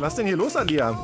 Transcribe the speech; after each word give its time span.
Was 0.00 0.12
ist 0.14 0.18
denn 0.18 0.26
hier 0.26 0.36
los, 0.36 0.56
Alia? 0.56 0.98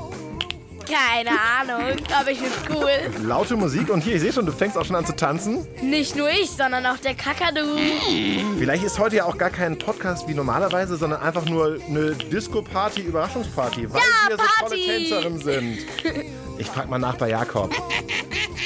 Keine 0.87 1.31
Ahnung, 1.31 1.97
aber 2.17 2.31
ich 2.31 2.39
find's 2.39 2.57
cool. 2.71 2.91
Laute 3.27 3.57
Musik 3.57 3.91
und 3.91 4.03
hier, 4.05 4.15
ich 4.15 4.21
sehe 4.21 4.33
schon, 4.33 4.47
du 4.47 4.53
fängst 4.53 4.79
auch 4.79 4.85
schon 4.85 4.95
an 4.95 5.05
zu 5.05 5.17
tanzen. 5.17 5.67
Nicht 5.83 6.15
nur 6.15 6.31
ich, 6.31 6.49
sondern 6.51 6.87
auch 6.87 6.97
der 6.99 7.15
Kakadu. 7.15 7.77
Vielleicht 8.57 8.85
ist 8.85 8.97
heute 8.99 9.17
ja 9.17 9.25
auch 9.25 9.37
gar 9.37 9.51
kein 9.51 9.77
Podcast 9.79 10.29
wie 10.29 10.35
normalerweise, 10.35 10.97
sondern 10.97 11.21
einfach 11.23 11.45
nur 11.47 11.79
eine 11.89 12.13
Disco-Party, 12.13 13.03
Überraschungsparty, 13.03 13.93
weil 13.93 14.01
Ja, 14.01 14.29
wir 14.29 14.37
so 14.37 14.43
tolle 14.61 14.77
Party! 14.77 14.87
Tänzerinnen 14.87 15.39
sind. 15.41 15.79
Ich 16.59 16.67
frag 16.67 16.89
mal 16.89 16.99
nach 16.99 17.17
bei 17.17 17.29
Jakob. 17.29 17.75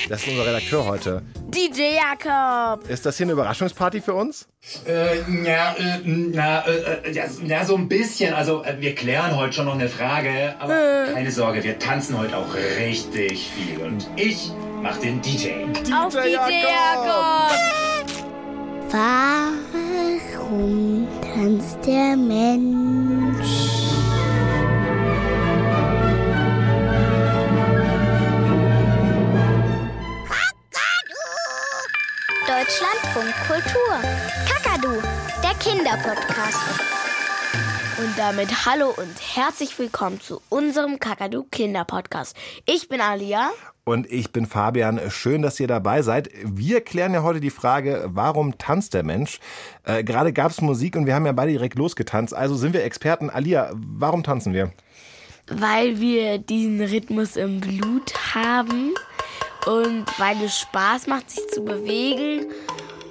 Das 0.08 0.22
ist 0.22 0.28
unser 0.28 0.46
Redakteur 0.46 0.84
heute. 0.84 1.22
DJ 1.48 1.96
Jakob. 1.96 2.88
Ist 2.88 3.04
das 3.06 3.16
hier 3.16 3.26
eine 3.26 3.32
Überraschungsparty 3.32 4.00
für 4.00 4.14
uns? 4.14 4.48
Äh, 4.86 5.18
ja, 5.44 5.72
äh, 5.74 6.00
na, 6.04 6.66
äh, 6.66 7.08
äh, 7.08 7.12
ja, 7.12 7.24
ja, 7.44 7.64
so 7.64 7.76
ein 7.76 7.88
bisschen. 7.88 8.34
Also, 8.34 8.62
äh, 8.64 8.76
wir 8.80 8.94
klären 8.94 9.36
heute 9.36 9.52
schon 9.54 9.66
noch 9.66 9.74
eine 9.74 9.88
Frage, 9.88 10.54
aber 10.58 11.06
keine 11.12 11.30
Sorge, 11.30 11.62
wir 11.62 11.78
tanzen 11.78 12.18
heute 12.18 12.36
auch 12.36 12.54
richtig 12.54 13.50
viel. 13.50 13.84
Und 13.84 14.08
ich 14.16 14.50
mach 14.82 14.96
den 14.98 15.20
DJ. 15.22 15.64
Auf 15.94 16.12
DJ 16.12 16.34
Jakob. 16.34 17.52
Warum 18.90 21.06
tanzt 21.22 21.78
der 21.86 22.16
Mensch? 22.16 23.19
Deutschlandfunk 32.70 33.34
Kultur. 33.48 34.10
Kakadu, 34.46 35.02
der 35.42 35.54
Kinderpodcast. 35.58 36.80
Und 37.98 38.16
damit 38.16 38.64
hallo 38.64 38.94
und 38.96 39.12
herzlich 39.34 39.76
willkommen 39.76 40.20
zu 40.20 40.40
unserem 40.50 41.00
Kakadu 41.00 41.42
Kinderpodcast. 41.50 42.36
Ich 42.66 42.88
bin 42.88 43.00
Alia. 43.00 43.50
Und 43.82 44.08
ich 44.12 44.30
bin 44.30 44.46
Fabian. 44.46 45.00
Schön, 45.10 45.42
dass 45.42 45.58
ihr 45.58 45.66
dabei 45.66 46.02
seid. 46.02 46.30
Wir 46.44 46.80
klären 46.80 47.12
ja 47.12 47.24
heute 47.24 47.40
die 47.40 47.50
Frage, 47.50 48.04
warum 48.06 48.56
tanzt 48.56 48.94
der 48.94 49.02
Mensch? 49.02 49.40
Äh, 49.82 50.04
Gerade 50.04 50.32
gab 50.32 50.52
es 50.52 50.60
Musik 50.60 50.94
und 50.94 51.06
wir 51.06 51.16
haben 51.16 51.26
ja 51.26 51.32
beide 51.32 51.50
direkt 51.50 51.76
losgetanzt. 51.76 52.32
Also 52.32 52.54
sind 52.54 52.72
wir 52.72 52.84
Experten. 52.84 53.30
Alia, 53.30 53.72
warum 53.74 54.22
tanzen 54.22 54.52
wir? 54.52 54.70
Weil 55.48 55.98
wir 55.98 56.38
diesen 56.38 56.80
Rhythmus 56.80 57.34
im 57.34 57.58
Blut 57.58 58.12
haben 58.32 58.94
und 59.66 60.04
weil 60.18 60.42
es 60.42 60.58
Spaß 60.58 61.06
macht, 61.06 61.30
sich 61.30 61.46
zu 61.48 61.62
bewegen, 61.64 62.46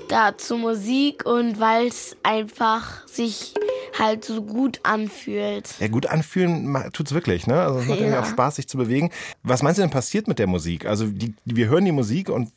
dazu 0.08 0.58
Musik 0.58 1.26
und 1.26 1.60
weil 1.60 1.88
es 1.88 2.16
einfach 2.24 3.08
sich 3.08 3.54
halt 3.98 4.24
so 4.26 4.42
gut 4.42 4.80
anfühlt. 4.84 5.70
Ja, 5.80 5.88
gut 5.88 6.06
anfühlen 6.08 6.68
ma- 6.68 6.90
tut's 6.90 7.14
wirklich, 7.14 7.46
ne? 7.48 7.62
Also 7.62 7.80
es 7.80 7.86
macht 7.88 8.00
irgendwie 8.00 8.14
Ja. 8.16 8.22
auch 8.22 8.26
Spaß, 8.26 8.56
sich 8.56 8.68
zu 8.68 8.78
bewegen. 8.78 9.12
Was 9.44 9.62
meinst 9.62 9.78
du 9.78 9.82
denn 9.84 9.92
passiert 9.92 10.28
mit 10.28 10.40
der 10.40 10.48
Musik? 10.48 10.86
Also 10.86 11.06
die, 11.08 11.36
wir 11.46 11.68
hören 11.68 11.86
die 11.86 11.92
Musik 11.92 12.30
und 12.30 12.52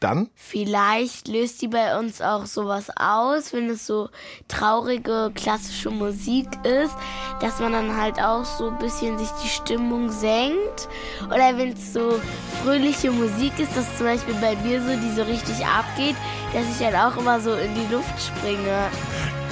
dann? 0.00 0.30
Vielleicht 0.34 1.28
löst 1.28 1.62
die 1.62 1.68
bei 1.68 1.98
uns 1.98 2.20
auch 2.20 2.46
sowas 2.46 2.90
aus, 2.96 3.52
wenn 3.52 3.68
es 3.70 3.86
so 3.86 4.08
traurige 4.48 5.30
klassische 5.34 5.90
Musik 5.90 6.48
ist, 6.64 6.94
dass 7.40 7.58
man 7.60 7.72
dann 7.72 7.96
halt 7.96 8.20
auch 8.20 8.44
so 8.44 8.68
ein 8.68 8.78
bisschen 8.78 9.18
sich 9.18 9.30
die 9.42 9.48
Stimmung 9.48 10.10
senkt. 10.10 10.88
Oder 11.26 11.56
wenn 11.56 11.72
es 11.72 11.92
so 11.92 12.20
fröhliche 12.62 13.10
Musik 13.10 13.58
ist, 13.58 13.76
dass 13.76 13.96
zum 13.96 14.06
Beispiel 14.06 14.34
bei 14.34 14.56
mir 14.56 14.82
so, 14.82 14.88
die 14.96 15.14
so 15.14 15.22
richtig 15.22 15.64
abgeht, 15.64 16.16
dass 16.52 16.64
ich 16.68 16.84
halt 16.84 16.96
auch 16.96 17.16
immer 17.18 17.40
so 17.40 17.54
in 17.54 17.74
die 17.74 17.92
Luft 17.92 18.20
springe. 18.20 18.88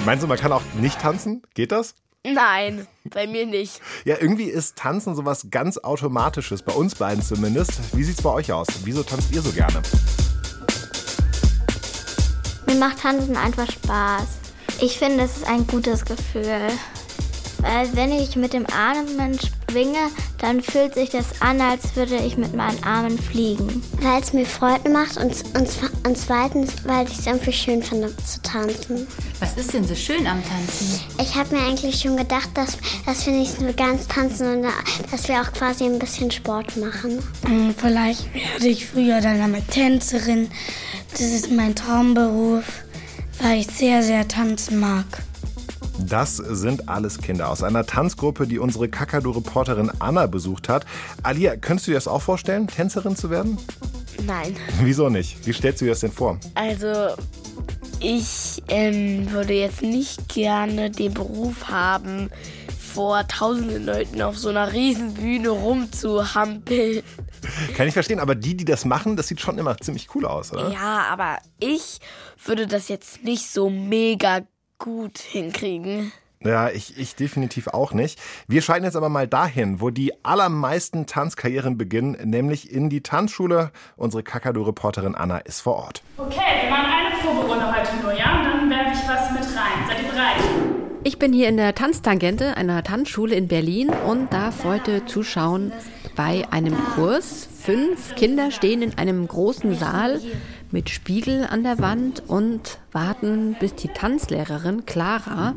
Meinst 0.04 0.22
du, 0.22 0.28
man 0.28 0.38
kann 0.38 0.52
auch 0.52 0.62
nicht 0.80 1.00
tanzen? 1.00 1.42
Geht 1.54 1.72
das? 1.72 1.94
Nein, 2.26 2.86
bei 3.04 3.26
mir 3.26 3.44
nicht. 3.44 3.82
Ja, 4.06 4.16
irgendwie 4.18 4.44
ist 4.44 4.76
Tanzen 4.76 5.14
sowas 5.14 5.48
ganz 5.50 5.76
Automatisches, 5.76 6.62
bei 6.62 6.72
uns 6.72 6.94
beiden 6.94 7.22
zumindest. 7.22 7.72
Wie 7.94 8.02
sieht's 8.02 8.22
bei 8.22 8.30
euch 8.30 8.50
aus? 8.50 8.66
Wieso 8.84 9.02
tanzt 9.02 9.34
ihr 9.34 9.42
so 9.42 9.52
gerne? 9.52 9.82
Mir 12.66 12.74
macht 12.76 13.00
Tanzen 13.00 13.36
einfach 13.36 13.70
Spaß. 13.70 14.22
Ich 14.80 14.98
finde, 14.98 15.24
es 15.24 15.36
ist 15.38 15.46
ein 15.46 15.66
gutes 15.66 16.04
Gefühl. 16.04 16.68
Weil 17.58 17.88
wenn 17.96 18.12
ich 18.12 18.36
mit 18.36 18.52
dem 18.52 18.66
Armen 18.66 19.38
schwinge, 19.70 20.10
dann 20.38 20.60
fühlt 20.62 20.92
sich 20.94 21.08
das 21.08 21.40
an, 21.40 21.58
als 21.62 21.96
würde 21.96 22.16
ich 22.16 22.36
mit 22.36 22.54
meinen 22.54 22.82
Armen 22.84 23.18
fliegen. 23.18 23.82
Weil 24.02 24.20
es 24.20 24.34
mir 24.34 24.44
Freude 24.44 24.90
macht 24.90 25.16
und, 25.16 25.32
und, 25.54 25.68
und 26.06 26.18
zweitens, 26.18 26.72
weil 26.84 27.06
ich 27.08 27.18
es 27.20 27.26
irgendwie 27.26 27.52
schön 27.52 27.82
finde 27.82 28.14
zu 28.18 28.42
tanzen. 28.42 29.06
Was 29.40 29.56
ist 29.56 29.72
denn 29.72 29.86
so 29.86 29.94
schön 29.94 30.26
am 30.26 30.42
Tanzen? 30.44 31.00
Ich 31.18 31.34
habe 31.34 31.54
mir 31.56 31.62
eigentlich 31.62 31.98
schon 32.02 32.18
gedacht, 32.18 32.50
dass, 32.52 32.76
dass 33.06 33.24
wir 33.24 33.32
nicht 33.32 33.58
nur 33.60 33.72
ganz 33.72 34.06
tanzen, 34.08 34.36
sondern 34.46 34.72
dass 35.10 35.26
wir 35.28 35.40
auch 35.40 35.52
quasi 35.54 35.84
ein 35.84 35.98
bisschen 35.98 36.30
Sport 36.30 36.76
machen. 36.76 37.18
Hm, 37.46 37.74
Vielleicht 37.78 38.26
werde 38.34 38.68
ich 38.68 38.86
früher 38.86 39.22
dann 39.22 39.40
einmal 39.40 39.62
Tänzerin. 39.70 40.50
Das 41.14 41.22
ist 41.22 41.48
mein 41.52 41.76
Traumberuf, 41.76 42.64
weil 43.40 43.60
ich 43.60 43.68
sehr, 43.68 44.02
sehr 44.02 44.26
tanzen 44.26 44.80
mag. 44.80 45.04
Das 45.96 46.38
sind 46.38 46.88
alles 46.88 47.18
Kinder 47.18 47.50
aus 47.50 47.62
einer 47.62 47.86
Tanzgruppe, 47.86 48.48
die 48.48 48.58
unsere 48.58 48.88
Kakadu-Reporterin 48.88 49.92
Anna 50.00 50.26
besucht 50.26 50.68
hat. 50.68 50.84
Alia, 51.22 51.54
könntest 51.54 51.86
du 51.86 51.92
dir 51.92 51.98
das 51.98 52.08
auch 52.08 52.20
vorstellen, 52.20 52.66
Tänzerin 52.66 53.14
zu 53.14 53.30
werden? 53.30 53.58
Nein. 54.26 54.56
Wieso 54.82 55.08
nicht? 55.08 55.46
Wie 55.46 55.52
stellst 55.52 55.80
du 55.80 55.84
dir 55.84 55.92
das 55.92 56.00
denn 56.00 56.10
vor? 56.10 56.40
Also, 56.56 57.14
ich 58.00 58.60
ähm, 58.66 59.30
würde 59.30 59.52
jetzt 59.52 59.82
nicht 59.82 60.28
gerne 60.28 60.90
den 60.90 61.14
Beruf 61.14 61.68
haben, 61.68 62.28
vor 62.94 63.26
tausenden 63.26 63.84
Leuten 63.84 64.22
auf 64.22 64.38
so 64.38 64.48
einer 64.50 64.72
riesen 64.72 65.14
Bühne 65.14 65.48
rumzuhampeln. 65.48 67.02
Kann 67.76 67.88
ich 67.88 67.92
verstehen, 67.92 68.20
aber 68.20 68.36
die, 68.36 68.56
die 68.56 68.64
das 68.64 68.84
machen, 68.84 69.16
das 69.16 69.26
sieht 69.26 69.40
schon 69.40 69.58
immer 69.58 69.76
ziemlich 69.78 70.14
cool 70.14 70.24
aus, 70.26 70.52
oder? 70.52 70.70
Ja, 70.70 71.06
aber 71.10 71.38
ich 71.58 71.98
würde 72.44 72.68
das 72.68 72.88
jetzt 72.88 73.24
nicht 73.24 73.50
so 73.50 73.68
mega 73.68 74.42
gut 74.78 75.18
hinkriegen. 75.18 76.12
Ja, 76.40 76.68
ich, 76.68 76.96
ich 76.98 77.16
definitiv 77.16 77.68
auch 77.68 77.92
nicht. 77.94 78.20
Wir 78.46 78.62
schalten 78.62 78.84
jetzt 78.84 78.96
aber 78.96 79.08
mal 79.08 79.26
dahin, 79.26 79.80
wo 79.80 79.90
die 79.90 80.12
allermeisten 80.24 81.06
Tanzkarrieren 81.06 81.76
beginnen, 81.76 82.16
nämlich 82.28 82.70
in 82.70 82.90
die 82.90 83.02
Tanzschule. 83.02 83.72
Unsere 83.96 84.22
Kakadu-Reporterin 84.22 85.14
Anna 85.14 85.38
ist 85.38 85.62
vor 85.62 85.76
Ort. 85.76 86.02
Okay, 86.16 86.62
wir 86.62 86.70
machen 86.70 86.92
eine 86.92 87.16
Proberunde 87.16 87.66
heute 87.76 87.96
nur, 88.02 88.12
ja? 88.12 88.38
Und 88.38 88.44
dann 88.44 88.70
werfe 88.70 88.92
ich 88.92 89.08
was 89.08 89.32
mit 89.32 89.56
rein. 89.56 89.88
Seid 89.88 90.02
ihr 90.02 90.10
bereit? 90.10 90.63
Ich 91.06 91.18
bin 91.18 91.34
hier 91.34 91.50
in 91.50 91.58
der 91.58 91.74
Tanztangente 91.74 92.56
einer 92.56 92.82
Tanzschule 92.82 93.34
in 93.34 93.46
Berlin 93.46 93.90
und 93.90 94.32
darf 94.32 94.64
heute 94.64 95.04
zuschauen 95.04 95.70
bei 96.16 96.46
einem 96.50 96.74
Kurs. 96.94 97.46
Fünf 97.62 98.14
Kinder 98.14 98.50
stehen 98.50 98.80
in 98.80 98.96
einem 98.96 99.28
großen 99.28 99.74
Saal 99.74 100.18
mit 100.70 100.88
Spiegel 100.88 101.46
an 101.50 101.62
der 101.62 101.78
Wand 101.78 102.22
und 102.26 102.78
warten, 102.92 103.54
bis 103.60 103.74
die 103.74 103.88
Tanzlehrerin 103.88 104.86
Clara 104.86 105.54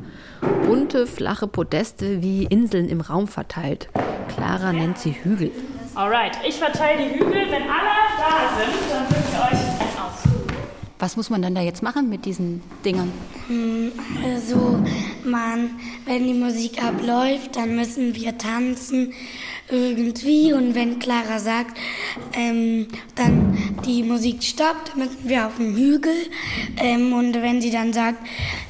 bunte, 0.65 1.07
flache 1.07 1.47
Podeste 1.47 2.21
wie 2.21 2.43
Inseln 2.43 2.89
im 2.89 2.99
Raum 2.99 3.29
verteilt. 3.29 3.87
Clara 4.27 4.73
nennt 4.73 4.97
sie 4.97 5.11
Hügel. 5.11 5.51
Alright, 5.95 6.37
ich 6.45 6.55
verteile 6.55 7.05
die 7.05 7.19
Hügel. 7.19 7.45
Wenn 7.49 7.63
alle 7.63 7.95
da 8.17 8.49
sind, 8.59 8.91
dann 8.91 9.07
dürft 9.07 9.33
ihr 9.33 9.57
euch. 9.57 9.66
Was 10.99 11.15
muss 11.15 11.29
man 11.29 11.41
dann 11.41 11.53
da 11.53 11.61
jetzt 11.61 11.83
machen 11.83 12.09
mit 12.09 12.25
diesen 12.25 12.61
Dingern? 12.83 13.11
Also, 14.23 14.79
man, 15.23 15.71
wenn 16.05 16.25
die 16.25 16.33
Musik 16.33 16.83
abläuft, 16.83 17.55
dann 17.55 17.75
müssen 17.75 18.15
wir 18.15 18.37
tanzen 18.37 19.13
irgendwie. 19.69 20.53
Und 20.53 20.75
wenn 20.75 20.99
Clara 20.99 21.39
sagt, 21.39 21.77
ähm, 22.33 22.87
dann 23.15 23.57
die 23.85 24.03
Musik 24.03 24.43
stoppt, 24.43 24.89
dann 24.89 24.99
müssen 24.99 25.29
wir 25.29 25.47
auf 25.47 25.57
dem 25.57 25.75
Hügel. 25.75 26.15
Ähm, 26.77 27.13
und 27.13 27.35
wenn 27.35 27.61
sie 27.61 27.71
dann 27.71 27.93
sagt, 27.93 28.25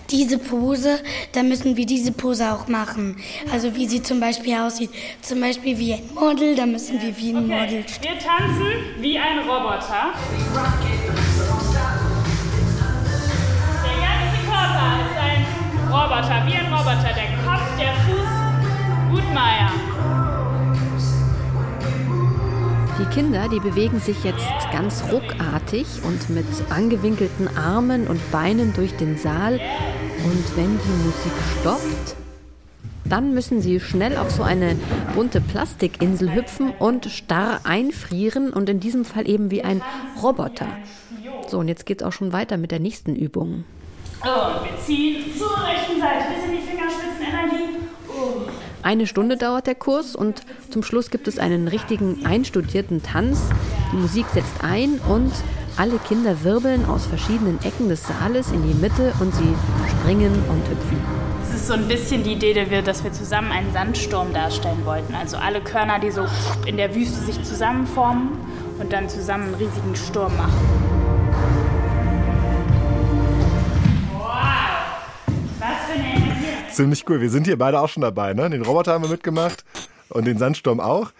diese 0.09 0.37
Pose, 0.37 0.99
dann 1.33 1.49
müssen 1.49 1.75
wir 1.75 1.85
diese 1.85 2.11
Pose 2.11 2.51
auch 2.51 2.67
machen. 2.67 3.17
Also 3.51 3.75
wie 3.75 3.87
sie 3.87 4.01
zum 4.01 4.19
Beispiel 4.19 4.55
aussieht. 4.55 4.89
Zum 5.21 5.41
Beispiel 5.41 5.77
wie 5.77 5.93
ein 5.93 6.09
Model, 6.13 6.55
dann 6.55 6.71
müssen 6.71 7.01
wir 7.01 7.17
wie 7.17 7.29
ein 7.29 7.47
Model 7.47 7.83
Okay, 7.87 8.09
wir 8.13 8.19
tanzen 8.19 9.01
wie 9.01 9.17
ein 9.17 9.39
Roboter. 9.39 10.13
Roboter, 15.97 16.45
wie 16.45 16.53
ein 16.53 16.71
Roboter. 16.71 17.11
Der 17.15 17.25
Kopf, 17.43 17.75
der 17.79 17.93
Fuß, 18.05 18.29
Gutmeier. 19.09 19.71
Die 22.99 23.05
Kinder, 23.15 23.49
die 23.49 23.59
bewegen 23.59 23.99
sich 23.99 24.23
jetzt 24.23 24.71
ganz 24.71 25.03
ruckartig 25.11 25.87
und 26.03 26.29
mit 26.29 26.45
angewinkelten 26.69 27.49
Armen 27.57 28.05
und 28.05 28.31
Beinen 28.31 28.73
durch 28.73 28.95
den 28.95 29.17
Saal. 29.17 29.53
Und 29.53 30.55
wenn 30.55 30.77
die 30.77 31.03
Musik 31.03 31.33
stoppt, 31.59 32.15
Dann 33.09 33.33
müssen 33.33 33.61
sie 33.61 33.79
schnell 33.79 34.17
auf 34.17 34.31
so 34.31 34.43
eine 34.43 34.75
bunte 35.15 35.39
Plastikinsel 35.39 36.35
hüpfen 36.35 36.73
und 36.77 37.05
starr 37.05 37.61
einfrieren 37.63 38.51
und 38.51 38.67
in 38.69 38.81
diesem 38.81 39.05
Fall 39.05 39.29
eben 39.29 39.49
wie 39.49 39.63
ein 39.63 39.81
Roboter. 40.21 40.67
So, 41.47 41.59
und 41.59 41.69
jetzt 41.69 41.85
geht's 41.85 42.03
auch 42.03 42.11
schon 42.11 42.33
weiter 42.33 42.57
mit 42.57 42.71
der 42.71 42.79
nächsten 42.79 43.15
Übung. 43.15 43.63
Und 44.21 44.69
wir 44.69 44.77
ziehen 44.83 45.25
zur 45.37 45.51
rechten 45.63 45.99
Seite 45.99 46.25
bis 46.33 46.45
in 46.45 46.51
die 46.51 46.67
Fingerspitzenenergie. 46.67 47.79
Oh. 48.09 48.49
Eine 48.81 49.05
Stunde 49.05 49.37
dauert 49.37 49.67
der 49.67 49.75
Kurs 49.75 50.15
und 50.15 50.41
zum 50.69 50.81
Schluss 50.81 51.11
gibt 51.11 51.27
es 51.27 51.39
einen 51.39 51.67
richtigen 51.67 52.25
einstudierten 52.25 53.03
Tanz. 53.03 53.41
Die 53.91 53.97
Musik 53.97 54.25
setzt 54.33 54.63
ein 54.63 54.99
und 55.07 55.31
alle 55.77 55.99
Kinder 55.99 56.43
wirbeln 56.43 56.85
aus 56.85 57.05
verschiedenen 57.05 57.59
Ecken 57.63 57.89
des 57.89 58.07
Saales 58.07 58.51
in 58.51 58.63
die 58.67 58.73
Mitte 58.73 59.13
und 59.19 59.35
sie 59.35 59.53
springen 59.89 60.33
und 60.49 60.67
hüpfen. 60.67 60.97
Es 61.43 61.53
ist 61.53 61.67
so 61.67 61.73
ein 61.73 61.87
bisschen 61.87 62.23
die 62.23 62.33
Idee, 62.33 62.53
dass 62.81 63.03
wir 63.03 63.11
zusammen 63.11 63.51
einen 63.51 63.71
Sandsturm 63.71 64.33
darstellen 64.33 64.83
wollten. 64.85 65.13
Also 65.13 65.37
alle 65.37 65.61
Körner, 65.61 65.99
die 65.99 66.11
so 66.11 66.25
in 66.65 66.77
der 66.77 66.95
Wüste 66.95 67.23
sich 67.23 67.41
zusammenformen 67.43 68.29
und 68.79 68.91
dann 68.91 69.09
zusammen 69.09 69.53
einen 69.53 69.55
riesigen 69.55 69.95
Sturm 69.95 70.35
machen. 70.35 70.96
Ziemlich 76.77 77.09
cool. 77.09 77.19
Wir 77.19 77.31
sind 77.31 77.47
hier 77.47 77.57
beide 77.57 77.81
auch 77.81 77.89
schon 77.89 78.01
dabei, 78.01 78.35
ne? 78.35 78.51
Den 78.51 78.61
Roboter 78.61 78.93
haben 78.93 79.03
wir 79.03 79.09
mitgemacht 79.09 79.65
und 80.09 80.25
den 80.25 80.37
Sandsturm 80.37 80.79
auch. 80.79 81.11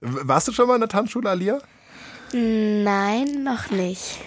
Warst 0.00 0.48
du 0.48 0.52
schon 0.52 0.66
mal 0.66 0.74
in 0.74 0.80
der 0.80 0.88
Tanzschule, 0.88 1.30
Alia? 1.30 1.60
Nein, 2.32 3.44
noch 3.44 3.70
nicht. 3.70 4.18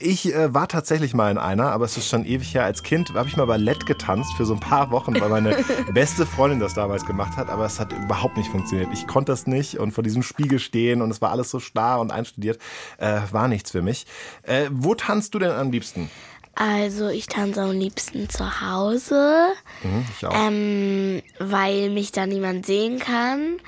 Ich 0.00 0.34
äh, 0.34 0.52
war 0.52 0.66
tatsächlich 0.66 1.14
mal 1.14 1.30
in 1.30 1.38
einer, 1.38 1.70
aber 1.70 1.84
es 1.84 1.96
ist 1.96 2.08
schon 2.08 2.24
ewig 2.24 2.52
her. 2.52 2.64
Als 2.64 2.82
Kind 2.82 3.14
habe 3.14 3.28
ich 3.28 3.36
mal 3.36 3.46
Ballett 3.46 3.86
getanzt 3.86 4.32
für 4.36 4.44
so 4.44 4.54
ein 4.54 4.60
paar 4.60 4.90
Wochen, 4.90 5.14
weil 5.20 5.28
meine 5.28 5.56
beste 5.94 6.26
Freundin 6.26 6.58
das 6.58 6.74
damals 6.74 7.06
gemacht 7.06 7.36
hat, 7.36 7.48
aber 7.48 7.64
es 7.64 7.78
hat 7.78 7.92
überhaupt 7.92 8.36
nicht 8.36 8.50
funktioniert. 8.50 8.88
Ich 8.92 9.06
konnte 9.06 9.30
das 9.30 9.46
nicht 9.46 9.78
und 9.78 9.92
vor 9.92 10.02
diesem 10.02 10.24
Spiegel 10.24 10.58
stehen 10.58 11.00
und 11.00 11.12
es 11.12 11.22
war 11.22 11.30
alles 11.30 11.48
so 11.48 11.60
starr 11.60 12.00
und 12.00 12.10
einstudiert. 12.10 12.58
Äh, 12.98 13.20
war 13.30 13.46
nichts 13.46 13.70
für 13.70 13.82
mich. 13.82 14.04
Äh, 14.42 14.66
wo 14.72 14.96
tanzt 14.96 15.32
du 15.34 15.38
denn 15.38 15.52
am 15.52 15.70
liebsten? 15.70 16.10
Also 16.54 17.08
ich 17.08 17.26
tanze 17.26 17.62
am 17.62 17.72
liebsten 17.72 18.28
zu 18.28 18.60
Hause, 18.60 19.52
Mhm, 19.82 20.04
ich 20.18 20.26
auch. 20.26 20.34
ähm, 20.34 21.22
weil 21.38 21.88
mich 21.90 22.12
da 22.12 22.26
niemand 22.26 22.66
sehen 22.66 22.98
kann, 22.98 23.58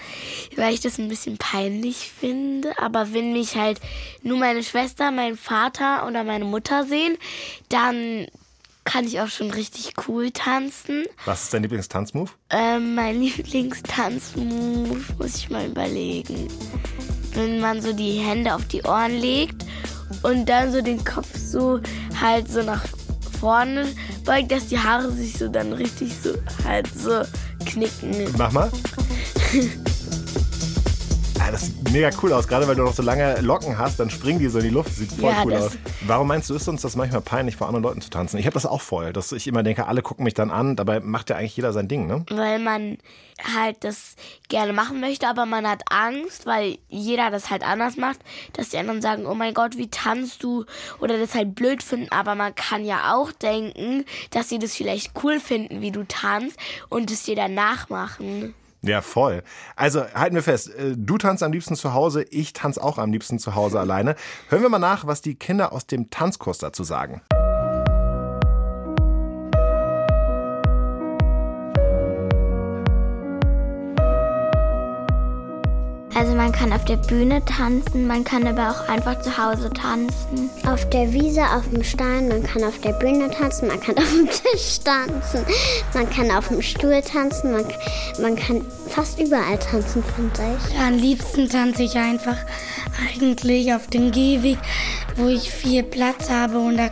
weil 0.57 0.75
ich 0.75 0.81
das 0.81 0.99
ein 0.99 1.09
bisschen 1.09 1.39
peinlich 1.39 2.11
finde. 2.11 2.79
Aber 2.79 3.13
wenn 3.15 3.33
mich 3.33 3.57
halt 3.57 3.81
nur 4.23 4.37
meine 4.39 4.63
Schwester, 4.63 5.11
mein 5.11 5.37
Vater 5.37 6.07
oder 6.07 6.25
meine 6.25 6.45
Mutter 6.45 6.85
sehen, 6.85 7.17
dann 7.71 8.27
kann 8.85 9.07
ich 9.07 9.19
auch 9.21 9.29
schon 9.29 9.51
richtig 9.51 9.95
cool 10.07 10.31
tanzen. 10.31 11.05
Was 11.25 11.45
ist 11.45 11.55
dein 11.55 11.63
Lieblingstanzmove? 11.63 12.33
Ähm, 12.51 12.95
mein 12.95 13.19
Lieblingstanzmove 13.21 15.15
muss 15.19 15.37
ich 15.37 15.49
mal 15.49 15.67
überlegen. 15.67 16.49
Wenn 17.33 17.61
man 17.61 17.81
so 17.81 17.93
die 17.95 18.19
Hände 18.19 18.55
auf 18.55 18.67
die 18.67 18.83
Ohren 18.83 19.19
legt 19.19 19.65
und 20.23 20.47
dann 20.49 20.73
so 20.73 20.81
den 20.81 21.05
Kopf 21.05 21.29
so 21.37 21.81
halt 22.21 22.51
so 22.51 22.63
nach 22.63 22.85
vorne 23.41 23.87
beugt, 24.25 24.53
dass 24.53 24.67
die 24.69 24.79
Haare 24.79 25.11
sich 25.13 25.37
so 25.37 25.49
dann 25.49 25.73
richtig 25.73 26.13
so 26.23 26.31
halt 26.65 26.89
so 26.97 27.23
knicken. 27.67 28.27
Mach 28.39 28.53
mal. 28.53 28.71
Ja, 31.37 31.51
das 31.53 31.67
sieht 31.67 31.93
mega 31.93 32.11
cool 32.23 32.33
aus, 32.33 32.47
gerade 32.49 32.67
weil 32.67 32.75
du 32.77 32.83
noch 32.85 32.95
so 32.95 33.03
lange 33.03 33.41
Locken 33.41 33.77
hast, 33.79 34.01
dann 34.01 34.11
springen 34.11 34.39
die 34.39 34.49
so 34.49 34.59
in 34.59 34.65
die 34.65 34.71
Luft. 34.71 34.95
Sieht 34.95 35.13
voll 35.13 35.31
Ja, 35.31 35.43
cool 35.45 35.53
das- 35.53 35.65
aus. 35.67 35.73
Warum 36.07 36.29
meinst 36.29 36.51
du, 36.51 36.55
ist 36.55 36.69
uns 36.69 36.83
das 36.83 36.97
manchmal 36.97 37.23
peinlich, 37.23 37.57
vor 37.57 37.67
anderen 37.67 37.83
Leuten 37.83 38.03
zu 38.03 38.11
tanzen? 38.11 38.37
Ich 38.37 38.45
habe 38.45 38.53
das 38.53 38.67
auch 38.67 38.83
voll, 38.83 39.15
dass 39.15 39.33
ich 39.33 39.47
immer 39.47 39.63
denke, 39.63 39.87
alle 39.87 40.03
gucken 40.03 40.25
mich 40.25 40.35
dann 40.35 40.51
an, 40.51 40.77
dabei 40.77 41.01
macht 41.01 41.31
ja 41.31 41.37
eigentlich 41.37 41.57
jeder 41.57 41.73
sein 41.73 41.89
Ding, 41.89 42.07
ne? 42.07 42.27
Weil 42.29 42.59
man 42.59 42.99
halt 43.55 43.85
das 43.85 44.17
gerne 44.51 44.75
machen 44.75 45.01
möchte, 45.01 45.27
aber 45.27 45.47
man 45.47 45.67
hat 45.67 45.81
Angst, 45.89 46.45
weil 46.45 46.77
jeder 46.89 47.31
das 47.31 47.49
halt 47.49 47.63
anders 47.63 47.97
macht, 47.97 48.21
dass 48.53 48.69
die 48.69 48.77
anderen 48.77 49.01
sagen, 49.01 49.25
oh 49.25 49.35
mein 49.35 49.55
Gott, 49.55 49.79
wie 49.79 49.89
tanzt 49.89 50.43
du? 50.43 50.67
Oder 51.01 51.17
das 51.17 51.35
halt 51.35 51.55
blöd 51.55 51.83
finden, 51.83 52.13
aber 52.13 52.35
man 52.35 52.55
kann 52.55 52.85
ja 52.85 53.15
auch 53.15 53.33
denken, 53.33 54.05
dass 54.31 54.51
sie 54.51 54.59
das 54.59 54.75
vielleicht 54.75 55.13
cool 55.23 55.41
finden, 55.41 55.81
wie 55.81 55.91
du 55.91 56.05
tanzt 56.07 56.59
und 56.91 57.11
es 57.11 57.23
dir 57.23 57.37
dann 57.37 57.55
nachmachen. 57.55 58.55
Ja, 58.85 59.01
voll. 59.01 59.43
Also 59.77 60.05
halten 60.15 60.35
wir 60.35 60.43
fest, 60.43 60.75
äh, 60.75 60.95
du 60.97 61.19
tanzt 61.19 61.43
am 61.43 61.53
liebsten 61.53 61.77
zu 61.77 61.95
Hause, 61.95 62.25
ich 62.31 62.53
tanze 62.53 62.83
auch 62.83 62.99
am 62.99 63.13
liebsten 63.13 63.39
zu 63.39 63.55
Hause 63.55 63.81
alleine. 63.81 64.15
Hören 64.49 64.63
wir 64.63 64.69
mal 64.69 64.79
nach, 64.79 65.07
was 65.07 65.23
die 65.23 65.35
Kinder 65.35 65.73
aus 65.73 65.87
dem 65.87 66.11
Tanzkurs 66.11 66.59
dazu 66.59 66.85
sagen. 66.85 67.23
Also 76.17 76.33
man 76.35 76.53
kann 76.53 76.73
auf 76.73 76.85
der 76.85 76.97
Bühne 76.97 77.45
tanzen, 77.45 78.07
man 78.07 78.23
kann 78.23 78.47
aber 78.47 78.71
auch 78.71 78.89
einfach 78.89 79.21
zu 79.21 79.37
Hause 79.37 79.69
tanzen. 79.71 80.49
Auf 80.65 80.89
der 80.91 81.13
Wiese, 81.13 81.43
auf 81.43 81.69
dem 81.69 81.83
Stein, 81.83 82.29
man 82.29 82.45
kann 82.45 82.63
auf 82.63 82.79
der 82.81 82.93
Bühne 82.93 83.29
tanzen, 83.31 83.67
man 83.67 83.81
kann 83.81 83.97
auf 83.99 84.11
dem 84.13 84.29
Tisch 84.29 84.79
tanzen, 84.85 85.45
man 85.93 86.09
kann 86.09 86.31
auf 86.31 86.49
dem 86.49 86.63
Stuhl 86.63 87.03
tanzen, 87.03 87.53
man, 87.53 87.65
man 88.21 88.37
kann 88.37 88.65
fast 88.89 89.19
überall 89.19 89.59
tanzen, 89.59 90.05
finde 90.15 90.57
ich. 90.57 90.79
Am 90.79 90.97
liebsten 90.97 91.49
tanze 91.49 91.83
ich 91.83 91.97
einfach 91.97 92.37
eigentlich 93.11 93.75
auf 93.75 93.89
dem 93.89 94.13
Gehweg, 94.13 94.59
wo 95.17 95.27
ich 95.27 95.51
viel 95.51 95.83
Platz 95.83 96.31
habe 96.31 96.59
und 96.59 96.77
da, 96.77 96.91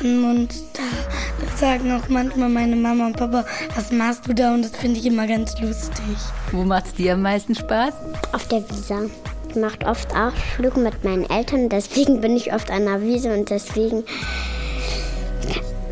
und 0.00 0.48
da 0.72 1.56
sagen 1.56 1.92
auch 1.92 2.08
manchmal 2.08 2.48
meine 2.48 2.76
Mama 2.76 3.06
und 3.06 3.16
Papa, 3.16 3.44
was 3.76 3.92
machst 3.92 4.26
du 4.26 4.34
da? 4.34 4.54
Und 4.54 4.62
das 4.62 4.72
finde 4.72 5.00
ich 5.00 5.06
immer 5.06 5.26
ganz 5.26 5.60
lustig. 5.60 6.16
Wo 6.54 6.62
macht's 6.62 6.94
dir 6.94 7.14
am 7.14 7.22
meisten 7.22 7.56
Spaß? 7.56 7.94
Auf 8.32 8.46
der 8.46 8.62
Wiese. 8.70 9.10
Ich 9.48 9.56
mache 9.56 9.84
oft 9.86 10.14
Ausflüge 10.14 10.78
mit 10.78 11.02
meinen 11.02 11.28
Eltern, 11.28 11.68
deswegen 11.68 12.20
bin 12.20 12.36
ich 12.36 12.54
oft 12.54 12.70
an 12.70 12.84
der 12.84 13.02
Wiese 13.02 13.34
und 13.34 13.50
deswegen 13.50 14.04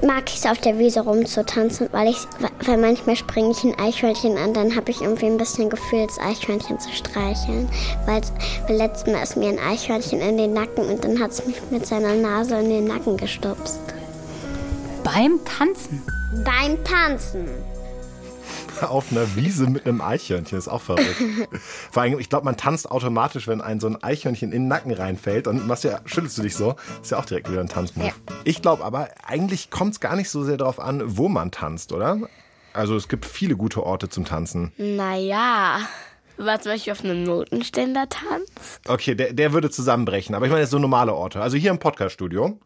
mag 0.06 0.24
ich 0.28 0.36
es 0.36 0.46
auf 0.46 0.58
der 0.58 0.78
Wiese 0.78 1.00
rumzutanzen, 1.00 1.88
weil 1.90 2.10
ich, 2.10 2.18
weil 2.64 2.78
manchmal 2.78 3.16
springe 3.16 3.50
ich 3.50 3.64
ein 3.64 3.76
Eichhörnchen 3.76 4.38
an, 4.38 4.54
dann 4.54 4.76
habe 4.76 4.92
ich 4.92 5.00
irgendwie 5.00 5.26
ein 5.26 5.36
bisschen 5.36 5.68
Gefühl, 5.68 6.06
das 6.06 6.20
Eichhörnchen 6.20 6.78
zu 6.78 6.92
streicheln. 6.92 7.68
Weil, 8.06 8.20
weil 8.68 8.76
letztes 8.76 9.12
Mal 9.12 9.22
ist 9.22 9.36
mir 9.36 9.48
ein 9.48 9.58
Eichhörnchen 9.58 10.20
in 10.20 10.36
den 10.36 10.52
Nacken 10.52 10.86
und 10.88 11.02
dann 11.02 11.18
hat 11.20 11.32
es 11.32 11.44
mich 11.44 11.56
mit 11.72 11.86
seiner 11.86 12.14
Nase 12.14 12.60
in 12.60 12.68
den 12.68 12.84
Nacken 12.86 13.16
gestupst. 13.16 13.80
Beim 15.02 15.40
Tanzen. 15.44 16.02
Beim 16.44 16.82
Tanzen. 16.84 17.48
Auf 18.88 19.12
einer 19.12 19.36
Wiese 19.36 19.66
mit 19.66 19.86
einem 19.86 20.00
Eichhörnchen 20.00 20.58
ist 20.58 20.68
auch 20.68 20.80
verrückt. 20.80 21.16
Vor 21.90 22.02
allem, 22.02 22.18
ich 22.18 22.28
glaube, 22.28 22.44
man 22.44 22.56
tanzt 22.56 22.90
automatisch, 22.90 23.46
wenn 23.46 23.60
ein 23.60 23.80
so 23.80 23.86
ein 23.86 24.02
Eichhörnchen 24.02 24.52
in 24.52 24.62
den 24.62 24.68
Nacken 24.68 24.92
reinfällt. 24.92 25.46
Und 25.46 25.66
machst 25.66 25.84
ja, 25.84 26.00
schüttelst 26.04 26.38
du 26.38 26.42
dich 26.42 26.56
so. 26.56 26.76
Ist 27.00 27.10
ja 27.10 27.18
auch 27.18 27.24
direkt 27.24 27.50
wieder 27.50 27.60
ein 27.60 27.68
Tanzmove. 27.68 28.08
Ja. 28.08 28.12
Ich 28.44 28.62
glaube 28.62 28.84
aber, 28.84 29.08
eigentlich 29.26 29.70
kommt 29.70 29.94
es 29.94 30.00
gar 30.00 30.16
nicht 30.16 30.30
so 30.30 30.44
sehr 30.44 30.56
darauf 30.56 30.80
an, 30.80 31.02
wo 31.04 31.28
man 31.28 31.50
tanzt, 31.50 31.92
oder? 31.92 32.18
Also 32.72 32.96
es 32.96 33.08
gibt 33.08 33.26
viele 33.26 33.56
gute 33.56 33.84
Orte 33.84 34.08
zum 34.08 34.24
Tanzen. 34.24 34.72
Naja, 34.78 35.80
war 36.36 36.60
zum 36.60 36.72
Beispiel 36.72 36.92
auf 36.92 37.04
einem 37.04 37.22
Notenständer 37.22 38.08
tanzt. 38.08 38.88
Okay, 38.88 39.14
der, 39.14 39.32
der 39.32 39.52
würde 39.52 39.70
zusammenbrechen. 39.70 40.34
Aber 40.34 40.46
ich 40.46 40.52
meine 40.52 40.66
so 40.66 40.78
normale 40.78 41.14
Orte. 41.14 41.40
Also 41.40 41.56
hier 41.56 41.70
im 41.70 41.78
Podcaststudio. 41.78 42.58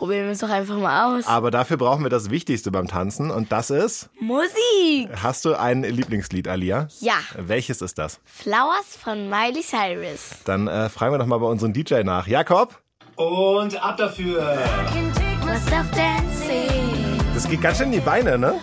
Probieren 0.00 0.24
wir 0.24 0.32
es 0.32 0.38
doch 0.38 0.48
einfach 0.48 0.78
mal 0.78 1.18
aus. 1.18 1.26
Aber 1.26 1.50
dafür 1.50 1.76
brauchen 1.76 2.02
wir 2.02 2.08
das 2.08 2.30
Wichtigste 2.30 2.70
beim 2.70 2.88
Tanzen. 2.88 3.30
Und 3.30 3.52
das 3.52 3.68
ist, 3.68 4.08
Musik! 4.18 5.10
hast 5.22 5.44
du 5.44 5.54
ein 5.54 5.82
Lieblingslied, 5.82 6.48
Alia? 6.48 6.88
Ja, 7.00 7.18
Welches 7.36 7.82
ist 7.82 7.98
das? 7.98 8.18
Flowers 8.24 8.96
von 8.98 9.28
Miley 9.28 9.60
Cyrus. 9.62 10.30
Dann 10.46 10.68
äh, 10.68 10.88
fragen 10.88 11.12
wir 11.12 11.18
doch 11.18 11.26
mal 11.26 11.36
bei 11.36 11.44
unserem 11.48 11.74
DJ 11.74 12.02
nach. 12.02 12.26
Jakob? 12.26 12.80
Und 13.16 13.76
ab 13.84 13.98
dafür. 13.98 14.58
Das 17.34 17.46
geht 17.46 17.60
ganz 17.60 17.76
schön 17.76 17.88
in 17.88 17.92
die 17.92 18.00
Beine, 18.00 18.38
ne? 18.38 18.54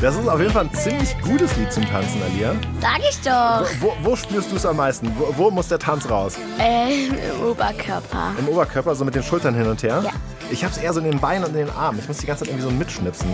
Das 0.00 0.16
ist 0.16 0.26
auf 0.26 0.40
jeden 0.40 0.50
Fall 0.50 0.64
ein 0.64 0.74
ziemlich 0.74 1.14
gutes 1.20 1.54
Lied 1.58 1.70
zum 1.70 1.84
Tanzen, 1.84 2.22
Alia. 2.22 2.54
Sag 2.80 3.00
ich 3.00 3.20
doch. 3.20 3.68
Wo, 3.80 3.92
wo 4.02 4.16
spürst 4.16 4.50
du 4.50 4.56
es 4.56 4.64
am 4.64 4.78
meisten? 4.78 5.12
Wo, 5.18 5.34
wo 5.36 5.50
muss 5.50 5.68
der 5.68 5.78
Tanz 5.78 6.08
raus? 6.08 6.38
Ähm, 6.58 7.12
im 7.12 7.46
Oberkörper. 7.50 8.32
Im 8.38 8.48
Oberkörper, 8.48 8.94
so 8.94 9.04
mit 9.04 9.14
den 9.14 9.22
Schultern 9.22 9.54
hin 9.54 9.66
und 9.66 9.82
her? 9.82 10.02
Ja. 10.02 10.12
Ich 10.50 10.64
hab's 10.64 10.78
eher 10.78 10.94
so 10.94 11.00
in 11.00 11.04
den 11.04 11.20
Beinen 11.20 11.44
und 11.44 11.50
in 11.50 11.66
den 11.66 11.70
Armen. 11.70 11.98
Ich 11.98 12.08
muss 12.08 12.16
die 12.16 12.26
ganze 12.26 12.44
Zeit 12.44 12.48
irgendwie 12.54 12.70
so 12.70 12.74
mitschnipsen. 12.74 13.28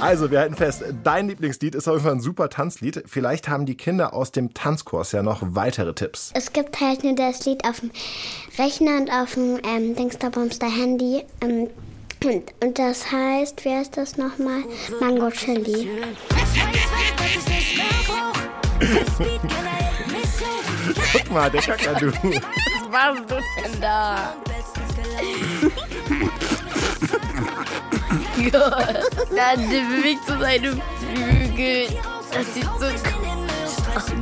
Also, 0.00 0.30
wir 0.30 0.38
halten 0.38 0.54
fest, 0.54 0.84
dein 1.02 1.26
Lieblingslied 1.26 1.74
ist 1.74 1.88
auf 1.88 1.94
jeden 1.94 2.04
Fall 2.04 2.14
ein 2.14 2.20
super 2.20 2.48
Tanzlied. 2.48 3.02
Vielleicht 3.06 3.48
haben 3.48 3.66
die 3.66 3.76
Kinder 3.76 4.14
aus 4.14 4.30
dem 4.30 4.54
Tanzkurs 4.54 5.10
ja 5.10 5.24
noch 5.24 5.40
weitere 5.42 5.94
Tipps. 5.94 6.30
Es 6.34 6.52
gibt 6.52 6.80
halt 6.80 7.02
nur 7.02 7.16
das 7.16 7.44
Lied 7.44 7.64
auf 7.64 7.80
dem 7.80 7.90
Rechner 8.56 8.98
und 8.98 9.10
auf 9.10 9.34
dem 9.34 9.58
ähm, 9.66 9.96
Dingsterbumster 9.96 10.68
Handy. 10.68 11.24
Ähm, 11.40 11.70
und, 12.24 12.54
und 12.62 12.78
das 12.78 13.10
heißt, 13.10 13.64
wie 13.64 13.70
heißt 13.70 13.96
das 13.96 14.16
nochmal? 14.16 14.62
Mango 15.00 15.30
Chili. 15.30 15.88
Guck 21.12 21.30
mal, 21.30 21.50
der 21.50 21.62
Kakadu. 21.62 22.12
Was 22.90 23.18
machst 23.18 23.30
du 23.30 23.62
denn 23.62 23.80
da? 23.80 24.34
Ja, 28.38 29.56
der 29.56 29.80
bewegt 29.96 30.26
so 30.26 30.38
seine 30.38 30.72
Flügel. 31.00 31.86
Das 32.32 32.54
sieht 32.54 32.64
so 32.78 32.86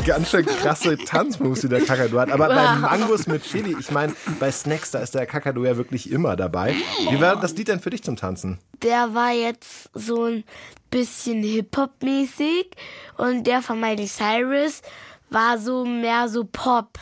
Ganz 0.04 0.30
schön 0.30 0.44
krasse 0.44 0.98
Tanzmoves, 0.98 1.62
die 1.62 1.68
der 1.68 1.80
Kakadu 1.80 2.18
hat. 2.18 2.30
Aber 2.30 2.48
bei 2.48 2.74
Mangos 2.76 3.26
mit 3.26 3.42
Chili, 3.42 3.74
ich 3.78 3.90
meine, 3.90 4.14
bei 4.38 4.52
Snacks, 4.52 4.90
da 4.90 4.98
ist 4.98 5.14
der 5.14 5.24
Kakadu 5.26 5.64
ja 5.64 5.76
wirklich 5.76 6.10
immer 6.10 6.36
dabei. 6.36 6.74
Wie 7.10 7.20
war 7.20 7.36
das 7.36 7.54
Lied 7.56 7.68
denn 7.68 7.80
für 7.80 7.90
dich 7.90 8.02
zum 8.02 8.16
Tanzen? 8.16 8.58
Der 8.82 9.14
war 9.14 9.32
jetzt 9.32 9.88
so 9.94 10.24
ein 10.24 10.44
bisschen 10.90 11.42
Hip-Hop-mäßig 11.42 12.70
und 13.16 13.46
der 13.46 13.62
von 13.62 13.80
Miley 13.80 14.06
Cyrus 14.06 14.82
war 15.30 15.58
so 15.58 15.86
mehr 15.86 16.28
so 16.28 16.44
Pop 16.44 16.98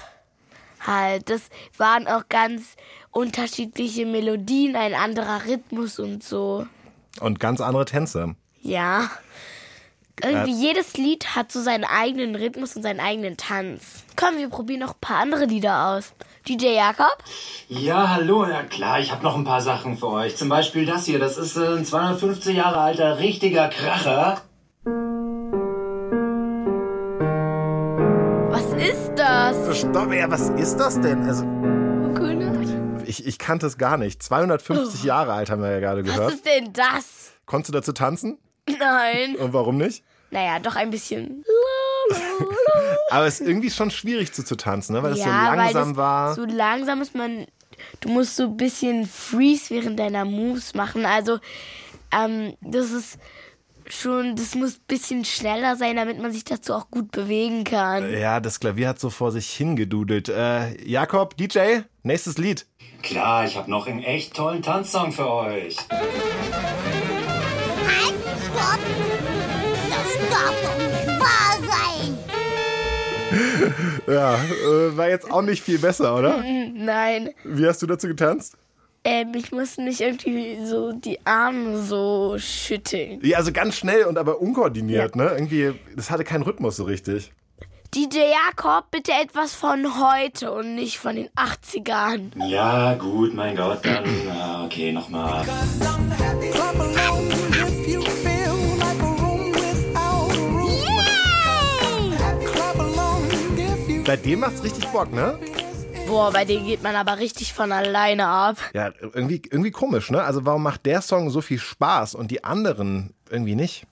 halt. 0.87 1.29
Das 1.29 1.43
waren 1.77 2.07
auch 2.07 2.29
ganz 2.29 2.77
unterschiedliche 3.11 4.07
Melodien, 4.07 4.77
ein 4.77 4.95
anderer 4.95 5.45
Rhythmus 5.47 5.99
und 5.99 6.23
so. 6.23 6.67
Und 7.19 7.41
ganz 7.41 7.61
andere 7.61 7.85
Tänze. 7.85 8.37
Ja. 8.63 9.11
Irgendwie 10.23 10.53
Äh. 10.53 10.67
jedes 10.69 10.97
Lied 10.97 11.35
hat 11.35 11.51
so 11.53 11.61
seinen 11.63 11.85
eigenen 11.85 12.35
Rhythmus 12.37 12.77
und 12.77 12.83
seinen 12.83 13.01
eigenen 13.01 13.37
Tanz. 13.37 14.05
Komm, 14.17 14.37
wir 14.37 14.49
probieren 14.49 14.81
noch 14.81 14.95
ein 14.95 15.01
paar 15.01 15.19
andere 15.19 15.47
Lieder 15.47 15.89
aus. 15.89 16.13
DJ 16.49 16.75
Jakob? 16.75 17.17
Ja, 17.69 18.11
hallo, 18.11 18.45
ja 18.47 18.63
klar, 18.63 18.99
ich 19.01 19.13
habe 19.13 19.23
noch 19.23 19.37
ein 19.37 19.45
paar 19.45 19.61
Sachen 19.61 19.97
für 19.97 20.09
euch. 20.09 20.37
Zum 20.37 20.49
Beispiel 20.49 20.85
das 20.87 21.05
hier, 21.07 21.19
das 21.19 21.39
ist 21.39 21.57
äh, 21.57 21.77
ein 21.77 21.85
250 21.85 22.57
Jahre 22.57 22.79
alter 22.79 23.19
richtiger 23.19 23.69
Kracher. 23.69 24.41
Was 28.51 28.65
ist 28.83 29.13
das? 29.17 29.79
Stopp, 29.79 30.13
ja, 30.13 30.31
was 30.31 30.49
ist 30.51 30.77
das 30.77 31.01
denn? 31.01 31.23
Also, 31.27 31.45
ich, 33.07 33.27
ich 33.27 33.39
kannte 33.39 33.67
es 33.67 33.79
gar 33.79 33.97
nicht. 33.97 34.23
250 34.23 35.03
Jahre 35.05 35.33
alt 35.33 35.51
haben 35.51 35.63
wir 35.63 35.71
ja 35.71 35.81
gerade 35.81 36.07
Was 36.07 36.15
gehört. 36.15 36.33
ist 36.35 36.47
denn 36.47 36.73
das? 36.73 37.33
Konntest 37.47 37.69
du 37.71 37.73
dazu 37.79 37.93
tanzen? 37.93 38.39
Nein. 38.79 39.37
Und 39.37 39.53
warum 39.53 39.77
nicht? 39.79 40.03
Naja, 40.31 40.59
doch 40.61 40.77
ein 40.77 40.91
bisschen. 40.91 41.45
Aber 43.11 43.27
es 43.27 43.41
ist 43.41 43.49
irgendwie 43.49 43.71
schon 43.71 43.91
schwierig 43.91 44.33
zu, 44.33 44.45
zu 44.45 44.57
tanzen, 44.57 44.95
ne? 44.95 45.03
weil 45.03 45.13
es 45.13 45.19
ja, 45.19 45.25
so 45.25 45.31
langsam 45.31 45.65
weil 45.65 45.73
das 45.73 45.97
war. 45.97 46.35
So 46.35 46.45
langsam 46.45 47.03
ist 47.03 47.15
man. 47.15 47.47
Du 48.01 48.11
musst 48.11 48.37
so 48.37 48.45
ein 48.45 48.57
bisschen 48.57 49.07
Freeze 49.07 49.75
während 49.75 49.99
deiner 49.99 50.25
Moves 50.25 50.75
machen. 50.75 51.07
Also, 51.07 51.39
ähm, 52.13 52.55
das 52.61 52.91
ist 52.91 53.19
schon. 53.89 54.37
Das 54.37 54.55
muss 54.55 54.77
ein 54.77 54.85
bisschen 54.87 55.25
schneller 55.25 55.77
sein, 55.77 55.97
damit 55.97 56.21
man 56.21 56.31
sich 56.31 56.45
dazu 56.45 56.75
auch 56.75 56.91
gut 56.91 57.11
bewegen 57.11 57.65
kann. 57.65 58.13
Ja, 58.13 58.39
das 58.39 58.61
Klavier 58.61 58.89
hat 58.89 59.01
so 59.01 59.11
vor 59.11 59.33
sich 59.33 59.51
hingedudelt. 59.51 60.29
Äh, 60.29 60.81
Jakob, 60.85 61.37
DJ, 61.37 61.81
nächstes 62.03 62.39
Lied. 62.39 62.67
Klar, 63.03 63.47
ich 63.47 63.57
habe 63.57 63.71
noch 63.71 63.87
einen 63.87 64.03
echt 64.03 64.35
tollen 64.35 64.63
Tanzsong 64.63 65.11
für 65.13 65.29
euch. 65.29 65.77
Stopp! 68.61 68.81
Das 69.89 70.31
darf 70.31 70.55
doch 70.63 70.79
nicht 70.79 71.07
wahr 71.21 71.57
sein! 71.71 72.19
Ja, 74.07 74.35
äh, 74.35 74.97
war 74.97 75.09
jetzt 75.09 75.31
auch 75.31 75.43
nicht 75.43 75.63
viel 75.63 75.79
besser, 75.79 76.15
oder? 76.17 76.43
Nein. 76.75 77.31
Wie 77.45 77.67
hast 77.67 77.81
du 77.83 77.87
dazu 77.87 78.07
getanzt? 78.09 78.57
Ähm, 79.03 79.33
ich 79.35 79.51
muss 79.51 79.79
nicht 79.79 80.01
irgendwie 80.03 80.59
so 80.67 80.93
die 80.93 81.25
Arme 81.25 81.79
so 81.83 82.37
schütteln. 82.39 83.19
Ja, 83.23 83.39
also 83.39 83.51
ganz 83.51 83.77
schnell 83.77 84.05
und 84.05 84.19
aber 84.19 84.41
unkoordiniert, 84.43 85.17
ne? 85.17 85.31
Irgendwie, 85.33 85.73
das 85.97 86.11
hatte 86.11 86.25
keinen 86.25 86.43
Rhythmus 86.43 86.77
so 86.77 86.85
richtig. 86.85 87.33
DJ 87.95 88.19
Jakob, 88.19 88.91
bitte 88.91 89.13
etwas 89.13 89.55
von 89.55 89.87
heute 89.99 90.53
und 90.53 90.75
nicht 90.75 90.99
von 90.99 91.17
den 91.17 91.29
80ern. 91.31 92.47
Ja, 92.47 92.95
gut, 92.95 93.33
mein 93.35 93.57
Gott, 93.57 93.79
dann. 93.85 94.05
äh, 94.05 94.65
Okay, 94.67 94.93
nochmal. 94.93 95.45
Bei 104.11 104.17
dem 104.17 104.41
macht's 104.41 104.65
richtig 104.65 104.89
Bock, 104.89 105.13
ne? 105.13 105.39
Boah, 106.09 106.33
bei 106.33 106.45
denen 106.45 106.67
geht 106.67 106.83
man 106.83 106.97
aber 106.97 107.21
richtig 107.21 107.53
von 107.53 107.71
alleine 107.71 108.27
ab. 108.27 108.57
Ja, 108.75 108.91
irgendwie, 109.01 109.41
irgendwie 109.49 109.71
komisch, 109.71 110.11
ne? 110.11 110.21
Also 110.21 110.45
warum 110.45 110.65
macht 110.65 110.85
der 110.85 111.01
Song 111.01 111.31
so 111.31 111.41
viel 111.41 111.61
Spaß 111.61 112.17
und 112.17 112.33
die 112.33 112.43
anderen 112.43 113.15
irgendwie 113.31 113.55
nicht? 113.55 113.87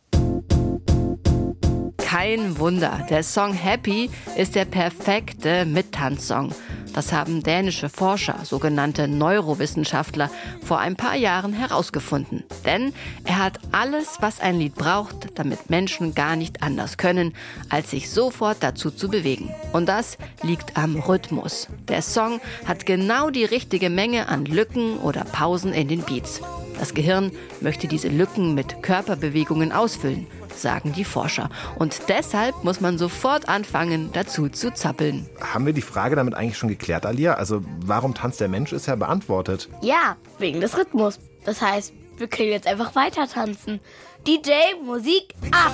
Kein 1.99 2.59
Wunder, 2.59 3.07
der 3.09 3.23
Song 3.23 3.53
Happy 3.53 4.11
ist 4.37 4.57
der 4.57 4.65
perfekte 4.65 5.65
Mittanzsong. 5.65 6.53
Das 6.95 7.13
haben 7.13 7.43
dänische 7.43 7.89
Forscher, 7.89 8.41
sogenannte 8.45 9.09
Neurowissenschaftler, 9.09 10.31
vor 10.65 10.79
ein 10.79 10.97
paar 10.97 11.17
Jahren 11.17 11.53
herausgefunden. 11.53 12.45
Denn 12.65 12.93
er 13.25 13.39
hat 13.39 13.59
alles, 13.73 14.19
was 14.21 14.41
ein 14.41 14.59
Lied 14.59 14.75
braucht, 14.75 15.39
damit 15.39 15.71
Menschen 15.71 16.15
gar 16.15 16.37
nicht 16.37 16.63
anders 16.63 16.97
können, 16.97 17.35
als 17.69 17.91
sich 17.91 18.11
sofort 18.11 18.59
dazu 18.61 18.91
zu 18.91 19.09
bewegen. 19.09 19.55
Und 19.73 19.89
das 19.89 20.19
liegt 20.43 20.77
am 20.77 20.97
Rhythmus. 20.97 21.69
Der 21.89 22.03
Song 22.03 22.41
hat 22.67 22.87
genau 22.87 23.31
die 23.31 23.45
richtige 23.45 23.91
Menge 23.91 24.29
an 24.29 24.45
Lücken 24.45 24.99
oder 24.99 25.25
Pausen 25.25 25.73
in 25.73 25.89
den 25.89 26.03
Beats. 26.03 26.41
Das 26.79 26.95
Gehirn 26.95 27.33
möchte 27.61 27.89
diese 27.89 28.09
Lücken 28.09 28.55
mit 28.55 28.83
Körperbewegungen 28.83 29.73
ausfüllen 29.73 30.27
sagen 30.59 30.93
die 30.93 31.05
Forscher. 31.05 31.51
Und 31.77 32.09
deshalb 32.09 32.65
muss 32.65 32.81
man 32.81 32.99
sofort 32.99 33.49
anfangen, 33.49 34.11
dazu 34.13 34.49
zu 34.49 34.73
zappeln. 34.73 35.29
Haben 35.41 35.67
wir 35.67 35.73
die 35.73 35.83
Frage 35.83 36.17
damit 36.17 36.35
eigentlich 36.35 36.59
schon 36.59 36.69
geklärt, 36.69 37.07
Alia? 37.07 37.35
Also 37.35 37.63
warum 37.85 38.15
tanzt 38.15 38.41
der 38.41 38.49
Mensch, 38.49 38.73
ist 38.73 38.87
ja 38.87 38.97
beantwortet. 38.97 39.69
Ja, 39.83 40.17
wegen 40.39 40.61
des 40.61 40.77
Rhythmus. 40.77 41.19
Das 41.45 41.63
heißt, 41.63 41.93
wir 42.17 42.29
können 42.29 42.51
jetzt 42.51 42.67
einfach 42.67 42.95
weiter 42.95 43.29
tanzen. 43.29 43.81
DJ, 44.27 44.51
Musik 44.85 45.35
ab! 45.53 45.73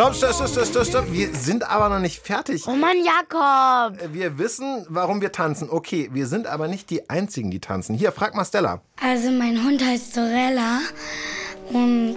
Stopp, 0.00 0.14
stopp, 0.14 0.32
stopp, 0.32 0.48
stopp, 0.48 0.66
stopp, 0.66 0.86
stopp. 0.86 1.12
Wir 1.12 1.28
sind 1.34 1.62
aber 1.62 1.90
noch 1.90 1.98
nicht 1.98 2.20
fertig. 2.22 2.64
Oh 2.66 2.74
Mann, 2.74 2.96
Jakob! 3.04 3.98
Wir 4.14 4.38
wissen, 4.38 4.86
warum 4.88 5.20
wir 5.20 5.30
tanzen. 5.30 5.68
Okay, 5.68 6.08
wir 6.10 6.26
sind 6.26 6.46
aber 6.46 6.68
nicht 6.68 6.88
die 6.88 7.10
Einzigen, 7.10 7.50
die 7.50 7.60
tanzen. 7.60 7.94
Hier, 7.94 8.10
frag 8.10 8.34
mal 8.34 8.46
Stella. 8.46 8.80
Also 8.98 9.30
mein 9.30 9.62
Hund 9.62 9.84
heißt 9.84 10.14
Sorella 10.14 10.78
und 11.74 12.16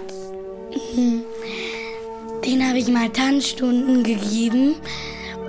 den 2.42 2.66
habe 2.66 2.78
ich 2.78 2.88
mal 2.88 3.10
Tanzstunden 3.10 4.02
gegeben 4.02 4.76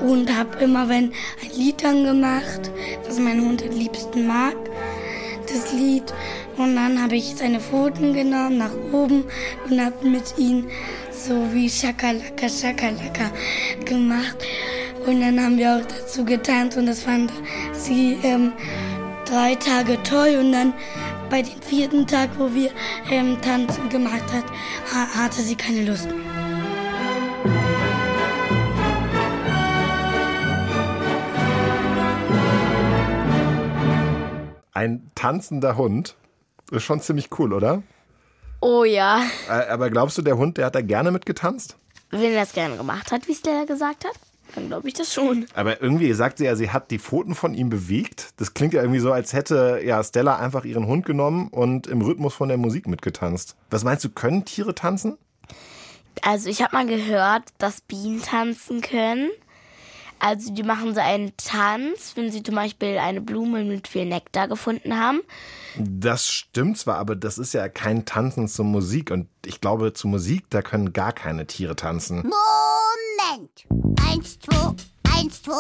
und 0.02 0.38
habe 0.38 0.58
immer, 0.58 0.90
wenn 0.90 1.14
ein 1.42 1.58
Lied 1.58 1.86
angemacht, 1.86 2.70
was 3.08 3.18
mein 3.18 3.40
Hund 3.40 3.64
am 3.64 3.70
liebsten 3.70 4.28
mag, 4.28 4.58
das 5.48 5.72
Lied. 5.72 6.14
Und 6.58 6.76
dann 6.76 7.02
habe 7.02 7.16
ich 7.16 7.36
seine 7.38 7.62
Pfoten 7.62 8.14
genommen 8.14 8.58
nach 8.58 8.74
oben 8.92 9.24
und 9.70 9.80
habe 9.80 10.06
mit 10.06 10.38
ihm 10.38 10.68
so 11.26 11.52
wie 11.54 11.68
Schakalaka, 11.68 12.48
Schakalaka 12.48 13.32
gemacht. 13.84 14.38
Und 15.08 15.22
dann 15.22 15.40
haben 15.40 15.58
wir 15.58 15.78
auch 15.78 15.86
dazu 15.86 16.24
getanzt 16.24 16.78
und 16.78 16.86
das 16.86 17.02
fand 17.02 17.32
sie 17.74 18.18
ähm, 18.24 18.54
drei 19.26 19.56
Tage 19.56 20.02
toll. 20.04 20.38
Und 20.40 20.52
dann 20.52 20.74
bei 21.30 21.42
dem 21.42 21.62
vierten 21.62 22.06
Tag, 22.06 22.30
wo 22.38 22.54
wir 22.54 22.70
ähm, 23.10 23.38
Tanzen 23.42 23.90
gemacht 23.90 24.32
hat, 24.32 24.46
ha 24.94 25.24
hatte 25.24 25.42
sie 25.42 25.56
keine 25.56 25.86
Lust. 25.86 26.10
Ein 34.74 35.10
tanzender 35.16 35.76
Hund. 35.76 36.16
Ist 36.72 36.84
schon 36.84 37.00
ziemlich 37.00 37.30
cool, 37.40 37.54
oder? 37.54 37.82
Oh 38.62 38.84
ja. 38.84 39.22
Aber 39.48 39.90
glaubst 39.90 40.18
du, 40.18 40.22
der 40.22 40.38
Hund, 40.38 40.58
der 40.58 40.66
hat 40.68 40.76
da 40.76 40.82
gerne 40.82 41.12
mitgetanzt? 41.12 41.78
Wenn 42.12 42.34
er 42.34 42.42
das 42.42 42.54
gerne 42.54 42.78
gemacht 42.78 43.12
hat, 43.12 43.28
wie 43.28 43.36
Stella 43.36 43.66
gesagt 43.66 44.06
hat, 44.06 44.14
dann 44.54 44.68
glaube 44.68 44.88
ich 44.88 44.94
das 44.94 45.14
schon. 45.14 45.46
Aber 45.54 45.82
irgendwie 45.82 46.14
sagt 46.14 46.38
sie 46.38 46.46
ja, 46.46 46.56
sie 46.56 46.70
hat 46.70 46.92
die 46.92 47.00
Pfoten 47.00 47.36
von 47.36 47.54
ihm 47.54 47.70
bewegt. 47.70 48.30
Das 48.38 48.54
klingt 48.54 48.74
ja 48.74 48.82
irgendwie 48.82 49.00
so, 49.00 49.12
als 49.12 49.34
hätte 49.34 49.82
ja 49.84 50.04
Stella 50.04 50.38
einfach 50.38 50.66
ihren 50.66 50.88
Hund 50.88 51.06
genommen 51.06 51.50
und 51.50 51.88
im 51.88 52.02
Rhythmus 52.02 52.34
von 52.34 52.48
der 52.48 52.58
Musik 52.58 52.88
mitgetanzt. 52.88 53.56
Was 53.70 53.84
meinst 53.84 54.04
du, 54.06 54.10
können 54.10 54.46
Tiere 54.46 54.76
tanzen? 54.76 55.18
Also 56.22 56.50
ich 56.50 56.62
habe 56.62 56.76
mal 56.76 56.86
gehört, 56.86 57.44
dass 57.58 57.82
Bienen 57.82 58.22
tanzen 58.22 58.82
können. 58.82 59.30
Also 60.20 60.52
die 60.54 60.64
machen 60.64 60.94
so 60.96 61.02
einen 61.02 61.34
Tanz, 61.38 62.14
wenn 62.16 62.32
sie 62.32 62.42
zum 62.42 62.56
Beispiel 62.56 62.98
eine 62.98 63.22
Blume 63.22 63.64
mit 63.64 63.88
viel 63.88 64.06
Nektar 64.06 64.48
gefunden 64.48 65.00
haben. 65.00 65.22
Das 65.78 66.28
stimmt 66.30 66.78
zwar, 66.78 66.98
aber 66.98 67.16
das 67.16 67.38
ist 67.38 67.54
ja 67.54 67.68
kein 67.70 68.06
Tanzen 68.06 68.48
zur 68.48 68.66
Musik. 68.66 69.12
Und 69.12 69.28
ich 69.46 69.62
glaube, 69.62 69.94
zur 69.94 70.10
Musik, 70.10 70.46
da 70.50 70.62
können 70.62 70.94
gar 70.94 71.12
keine 71.14 71.46
Tiere 71.48 71.76
tanzen. 71.76 72.24
Moment! 72.24 73.66
Eins, 74.10 74.40
zwei, 74.40 74.74
eins, 75.16 75.44
zwei, 75.44 75.58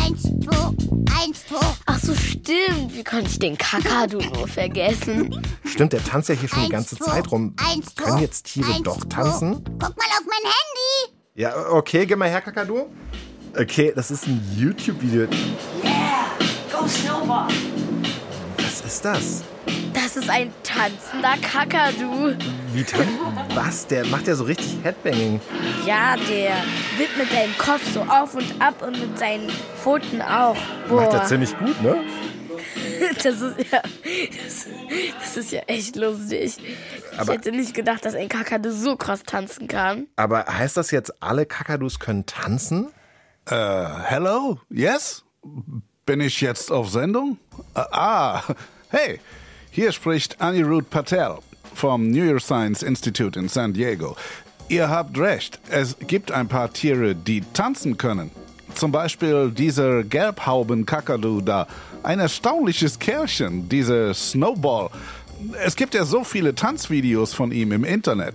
eins, 0.00 0.22
zwei, 0.22 1.20
eins, 1.20 1.46
zwei. 1.46 1.66
Ach 1.86 1.98
so, 1.98 2.14
stimmt. 2.14 2.94
Wie 2.94 3.04
konnte 3.04 3.26
ich 3.28 3.38
den 3.38 3.58
Kakadu 3.58 4.18
nur 4.20 4.48
vergessen? 4.48 5.42
Stimmt, 5.64 5.92
der 5.92 6.04
tanzt 6.04 6.28
ja 6.28 6.34
hier 6.34 6.48
schon 6.48 6.60
die 6.60 6.64
Eins, 6.66 6.72
ganze 6.72 6.96
zwei, 6.96 7.10
Zeit 7.12 7.30
rum. 7.30 7.54
eins, 7.58 7.94
zwei, 7.94 8.04
Können 8.04 8.18
jetzt 8.20 8.46
Tiere 8.46 8.72
eins, 8.72 8.82
doch 8.84 9.00
zwei. 9.00 9.08
tanzen? 9.08 9.64
Guck 9.64 9.80
mal 9.80 9.88
auf 9.90 10.24
mein 10.24 10.44
Handy! 10.52 11.14
Ja, 11.34 11.70
okay, 11.70 12.06
geh 12.06 12.16
mal 12.16 12.28
her, 12.28 12.40
Kakadu. 12.40 12.86
Okay, 13.56 13.92
das 13.94 14.10
ist 14.10 14.26
ein 14.26 14.40
YouTube-Video. 14.56 15.22
Yeah! 15.82 16.26
go 16.72 16.86
snowball. 16.86 17.48
Was 18.58 18.80
ist 18.82 19.04
das? 19.04 19.42
Das 19.92 20.16
ist 20.16 20.30
ein 20.30 20.52
tanzender 20.62 21.34
Kakadu. 21.42 22.34
Wie 22.72 22.84
tan 22.84 23.06
Was? 23.54 23.86
Der 23.86 24.06
macht 24.06 24.26
ja 24.28 24.34
so 24.34 24.44
richtig 24.44 24.78
Headbanging. 24.82 25.40
Ja, 25.84 26.16
der 26.16 26.56
wippt 26.98 27.16
mit 27.18 27.30
seinem 27.30 27.56
Kopf 27.58 27.82
so 27.92 28.02
auf 28.02 28.34
und 28.34 28.46
ab 28.60 28.82
und 28.82 28.98
mit 29.00 29.18
seinen 29.18 29.50
Pfoten 29.82 30.22
auch. 30.22 30.56
Boah. 30.88 31.02
Macht 31.02 31.14
er 31.14 31.24
ziemlich 31.24 31.56
gut, 31.58 31.80
ne? 31.82 31.96
Das 33.22 33.40
ist 33.40 33.56
ja, 33.70 33.80
das, 33.82 34.66
das 35.20 35.36
ist 35.36 35.52
ja 35.52 35.60
echt 35.68 35.94
lustig. 35.94 36.56
Aber- 37.16 37.32
ich 37.32 37.38
hätte 37.38 37.52
nicht 37.52 37.72
gedacht, 37.72 38.04
dass 38.04 38.14
ein 38.14 38.28
Kakadu 38.28 38.70
so 38.72 38.96
krass 38.96 39.22
tanzen 39.24 39.68
kann. 39.68 40.08
Aber 40.16 40.44
heißt 40.46 40.76
das 40.76 40.90
jetzt, 40.90 41.22
alle 41.22 41.46
Kakadus 41.46 42.00
können 42.00 42.26
tanzen? 42.26 42.88
Äh, 43.50 43.54
hello? 44.04 44.58
Yes? 44.68 45.24
Bin 46.04 46.20
ich 46.20 46.42
jetzt 46.42 46.70
auf 46.70 46.90
Sendung? 46.90 47.38
Äh, 47.74 47.80
ah, 47.92 48.42
hey, 48.90 49.20
hier 49.70 49.92
spricht 49.92 50.38
Anirudh 50.38 50.90
Patel 50.90 51.38
vom 51.74 52.10
Neuroscience 52.10 52.82
Institute 52.82 53.38
in 53.38 53.48
San 53.48 53.72
Diego. 53.72 54.16
Ihr 54.68 54.90
habt 54.90 55.16
recht, 55.18 55.60
es 55.70 55.96
gibt 55.98 56.30
ein 56.30 56.48
paar 56.48 56.74
Tiere, 56.74 57.14
die 57.14 57.40
tanzen 57.54 57.96
können. 57.96 58.30
Zum 58.74 58.92
Beispiel 58.92 59.50
dieser 59.50 60.04
Gelbhauben-Kakadu 60.04 61.40
da. 61.40 61.66
Ein 62.02 62.20
erstaunliches 62.20 62.98
Kerlchen, 62.98 63.66
dieser 63.70 64.12
Snowball. 64.12 64.90
Es 65.64 65.74
gibt 65.74 65.94
ja 65.94 66.04
so 66.04 66.22
viele 66.22 66.54
Tanzvideos 66.54 67.32
von 67.32 67.50
ihm 67.50 67.72
im 67.72 67.84
Internet. 67.84 68.34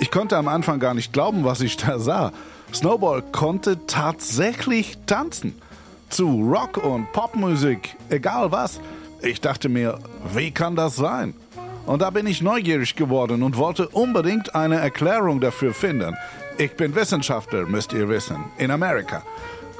Ich 0.00 0.10
konnte 0.10 0.36
am 0.36 0.48
Anfang 0.48 0.80
gar 0.80 0.94
nicht 0.94 1.12
glauben, 1.12 1.44
was 1.44 1.60
ich 1.60 1.76
da 1.76 2.00
sah. 2.00 2.32
Snowball 2.74 3.22
konnte 3.32 3.86
tatsächlich 3.86 4.98
tanzen. 5.06 5.60
Zu 6.08 6.50
Rock- 6.52 6.82
und 6.82 7.12
Popmusik, 7.12 7.96
egal 8.08 8.50
was. 8.52 8.80
Ich 9.22 9.40
dachte 9.40 9.68
mir, 9.68 9.98
wie 10.34 10.50
kann 10.50 10.76
das 10.76 10.96
sein? 10.96 11.34
Und 11.86 12.02
da 12.02 12.10
bin 12.10 12.26
ich 12.26 12.42
neugierig 12.42 12.96
geworden 12.96 13.42
und 13.42 13.56
wollte 13.56 13.88
unbedingt 13.88 14.54
eine 14.54 14.76
Erklärung 14.76 15.40
dafür 15.40 15.74
finden. 15.74 16.16
Ich 16.58 16.72
bin 16.76 16.94
Wissenschaftler, 16.94 17.66
müsst 17.66 17.92
ihr 17.92 18.08
wissen, 18.08 18.36
in 18.58 18.70
Amerika. 18.70 19.22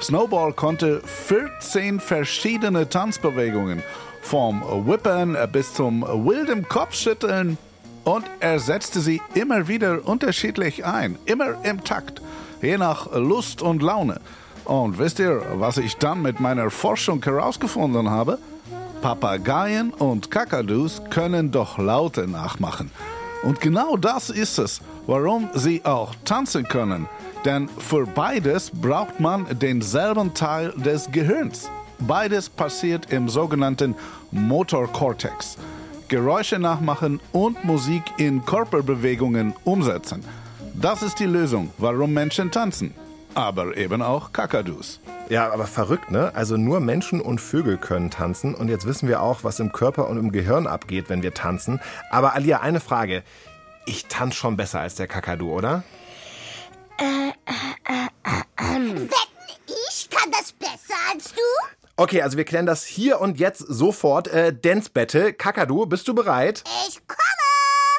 Snowball 0.01 0.51
konnte 0.53 1.01
14 1.01 1.99
verschiedene 1.99 2.89
Tanzbewegungen, 2.89 3.83
vom 4.21 4.61
Whippern 4.87 5.37
bis 5.51 5.73
zum 5.73 6.01
wilden 6.01 6.67
Kopfschütteln 6.67 7.57
und 8.03 8.25
er 8.39 8.59
setzte 8.59 8.99
sie 8.99 9.21
immer 9.35 9.67
wieder 9.67 10.07
unterschiedlich 10.07 10.85
ein, 10.85 11.17
immer 11.25 11.63
im 11.63 11.83
Takt, 11.83 12.21
je 12.61 12.77
nach 12.77 13.11
Lust 13.13 13.61
und 13.61 13.81
Laune. 13.81 14.19
Und 14.65 14.99
wisst 14.99 15.19
ihr, 15.19 15.41
was 15.55 15.77
ich 15.77 15.97
dann 15.97 16.21
mit 16.21 16.39
meiner 16.39 16.69
Forschung 16.69 17.23
herausgefunden 17.23 18.09
habe? 18.09 18.37
Papageien 19.01 19.91
und 19.91 20.29
Kakadus 20.29 21.01
können 21.09 21.51
doch 21.51 21.79
Laute 21.79 22.27
nachmachen. 22.27 22.91
Und 23.43 23.59
genau 23.59 23.97
das 23.97 24.29
ist 24.29 24.59
es, 24.59 24.81
warum 25.07 25.49
sie 25.55 25.83
auch 25.83 26.13
tanzen 26.23 26.63
können. 26.63 27.09
Denn 27.43 27.67
für 27.67 28.05
beides 28.05 28.69
braucht 28.69 29.19
man 29.19 29.47
denselben 29.59 30.33
Teil 30.35 30.71
des 30.77 31.11
Gehirns. 31.11 31.71
Beides 31.97 32.49
passiert 32.49 33.11
im 33.11 33.29
sogenannten 33.29 33.95
Motorkortex. 34.31 35.57
Geräusche 36.07 36.59
nachmachen 36.59 37.19
und 37.31 37.63
Musik 37.63 38.03
in 38.17 38.45
Körperbewegungen 38.45 39.53
umsetzen. 39.63 40.23
Das 40.73 41.01
ist 41.01 41.19
die 41.19 41.25
Lösung, 41.25 41.71
warum 41.77 42.13
Menschen 42.13 42.51
tanzen. 42.51 42.93
Aber 43.33 43.77
eben 43.77 44.01
auch 44.01 44.33
Kakadus. 44.33 44.99
Ja, 45.29 45.51
aber 45.51 45.65
verrückt, 45.65 46.11
ne? 46.11 46.31
Also 46.35 46.57
nur 46.57 46.79
Menschen 46.79 47.21
und 47.21 47.39
Vögel 47.39 47.77
können 47.77 48.09
tanzen. 48.09 48.55
Und 48.55 48.67
jetzt 48.67 48.85
wissen 48.85 49.07
wir 49.07 49.21
auch, 49.21 49.43
was 49.43 49.59
im 49.59 49.71
Körper 49.71 50.09
und 50.09 50.17
im 50.17 50.31
Gehirn 50.31 50.67
abgeht, 50.67 51.09
wenn 51.09 51.23
wir 51.23 51.33
tanzen. 51.33 51.79
Aber 52.09 52.33
Alia, 52.33 52.59
eine 52.59 52.79
Frage. 52.79 53.23
Ich 53.85 54.07
tanze 54.07 54.37
schon 54.37 54.57
besser 54.57 54.81
als 54.81 54.95
der 54.95 55.07
Kakadu, 55.07 55.51
oder? 55.51 55.83
Wetten, 56.97 59.09
ich 59.89 60.09
kann 60.09 60.29
das 60.31 60.51
besser 60.51 60.99
als 61.13 61.33
du? 61.33 61.41
Okay, 61.95 62.21
also 62.21 62.37
wir 62.37 62.45
klären 62.45 62.65
das 62.65 62.85
hier 62.85 63.21
und 63.21 63.39
jetzt 63.39 63.59
sofort. 63.59 64.27
Äh, 64.27 64.53
Dance 64.53 64.89
Battle. 64.93 65.33
Kakadu, 65.33 65.85
bist 65.85 66.07
du 66.07 66.13
bereit? 66.13 66.63
Ich 66.87 66.99
komme! 67.07 67.19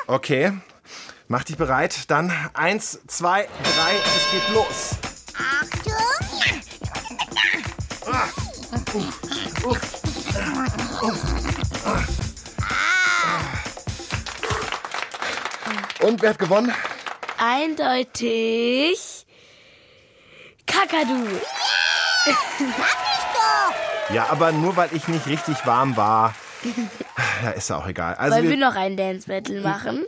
Okay. 0.06 0.52
Mach 1.32 1.44
dich 1.44 1.56
bereit. 1.56 2.10
Dann 2.10 2.30
eins, 2.52 3.00
zwei, 3.06 3.48
drei, 3.62 3.94
es 4.04 4.30
geht 4.32 4.54
los. 4.54 4.90
Achtung! 5.32 5.94
Und 16.02 16.20
wer 16.20 16.28
hat 16.28 16.38
gewonnen? 16.38 16.70
Eindeutig 17.38 19.24
Kakadu. 20.66 21.28
Ja, 24.12 24.26
aber 24.28 24.52
nur 24.52 24.76
weil 24.76 24.90
ich 24.92 25.08
nicht 25.08 25.26
richtig 25.26 25.64
warm 25.64 25.96
war. 25.96 26.34
Ja, 27.42 27.50
ist 27.50 27.70
ja 27.70 27.78
auch 27.78 27.88
egal. 27.88 28.14
Also 28.14 28.36
Wollen 28.36 28.44
wir 28.44 28.50
wir, 28.50 28.56
noch 28.56 28.76
ein 28.76 28.96
Dance 28.96 29.26
Battle 29.26 29.62
machen? 29.62 30.04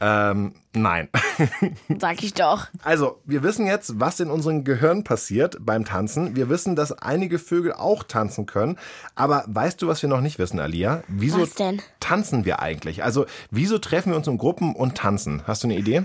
Ähm, 0.00 0.54
nein. 0.74 1.08
Sag 1.98 2.22
ich 2.22 2.34
doch. 2.34 2.66
Also, 2.82 3.20
wir 3.24 3.42
wissen 3.42 3.66
jetzt, 3.66 3.98
was 3.98 4.20
in 4.20 4.30
unserem 4.30 4.64
Gehirn 4.64 5.04
passiert 5.04 5.56
beim 5.60 5.84
Tanzen. 5.84 6.36
Wir 6.36 6.48
wissen, 6.48 6.76
dass 6.76 6.92
einige 6.92 7.38
Vögel 7.38 7.72
auch 7.72 8.02
tanzen 8.02 8.46
können. 8.46 8.78
Aber 9.14 9.44
weißt 9.46 9.80
du, 9.80 9.88
was 9.88 10.02
wir 10.02 10.08
noch 10.08 10.20
nicht 10.20 10.38
wissen, 10.38 10.60
Alia? 10.60 11.02
Wieso 11.08 11.42
Was 11.42 11.54
denn? 11.54 11.80
tanzen 12.00 12.44
wir 12.44 12.60
eigentlich? 12.60 13.04
Also, 13.04 13.26
wieso 13.50 13.78
treffen 13.78 14.10
wir 14.12 14.16
uns 14.16 14.26
in 14.26 14.38
Gruppen 14.38 14.74
und 14.74 14.96
tanzen? 14.96 15.42
Hast 15.46 15.62
du 15.62 15.68
eine 15.68 15.78
Idee? 15.78 16.04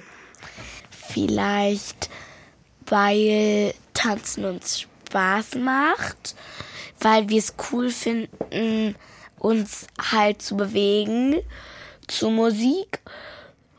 Vielleicht, 0.89 2.09
weil 2.85 3.73
Tanzen 3.93 4.45
uns 4.45 4.81
Spaß 4.81 5.55
macht, 5.55 6.35
weil 7.01 7.27
wir 7.27 7.39
es 7.39 7.55
cool 7.71 7.89
finden, 7.89 8.95
uns 9.37 9.87
halt 10.11 10.41
zu 10.41 10.55
bewegen 10.55 11.35
zu 12.07 12.29
Musik 12.29 12.99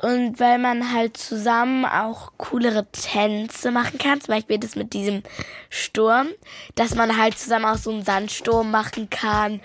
und 0.02 0.40
weil 0.40 0.58
man 0.58 0.92
halt 0.92 1.16
zusammen 1.16 1.84
auch 1.84 2.32
coolere 2.36 2.86
Tänze 2.90 3.70
machen 3.70 3.98
kann, 3.98 4.20
zum 4.20 4.34
Beispiel 4.34 4.58
das 4.58 4.76
mit 4.76 4.92
diesem 4.92 5.22
Sturm, 5.70 6.28
dass 6.74 6.94
man 6.94 7.16
halt 7.16 7.38
zusammen 7.38 7.64
auch 7.64 7.76
so 7.76 7.90
einen 7.90 8.04
Sandsturm 8.04 8.70
machen 8.70 9.08
kann 9.10 9.60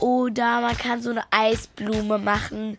oder 0.00 0.60
man 0.60 0.76
kann 0.76 1.00
so 1.00 1.10
eine 1.10 1.22
Eisblume 1.30 2.18
machen. 2.18 2.76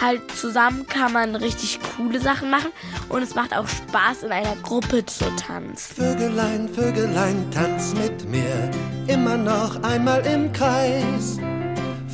Halt 0.00 0.22
zusammen 0.32 0.86
kann 0.86 1.12
man 1.12 1.36
richtig 1.36 1.78
coole 1.96 2.18
Sachen 2.18 2.50
machen 2.50 2.72
und 3.10 3.22
es 3.22 3.34
macht 3.34 3.54
auch 3.54 3.68
Spaß 3.68 4.24
in 4.24 4.32
einer 4.32 4.56
Gruppe 4.62 5.04
zu 5.04 5.24
tanzen. 5.36 5.96
Vögelein, 5.96 6.68
Vögelein, 6.68 7.50
tanz 7.50 7.94
mit 7.94 8.28
mir, 8.28 8.70
immer 9.06 9.36
noch 9.36 9.82
einmal 9.82 10.24
im 10.26 10.52
Kreis. 10.52 11.38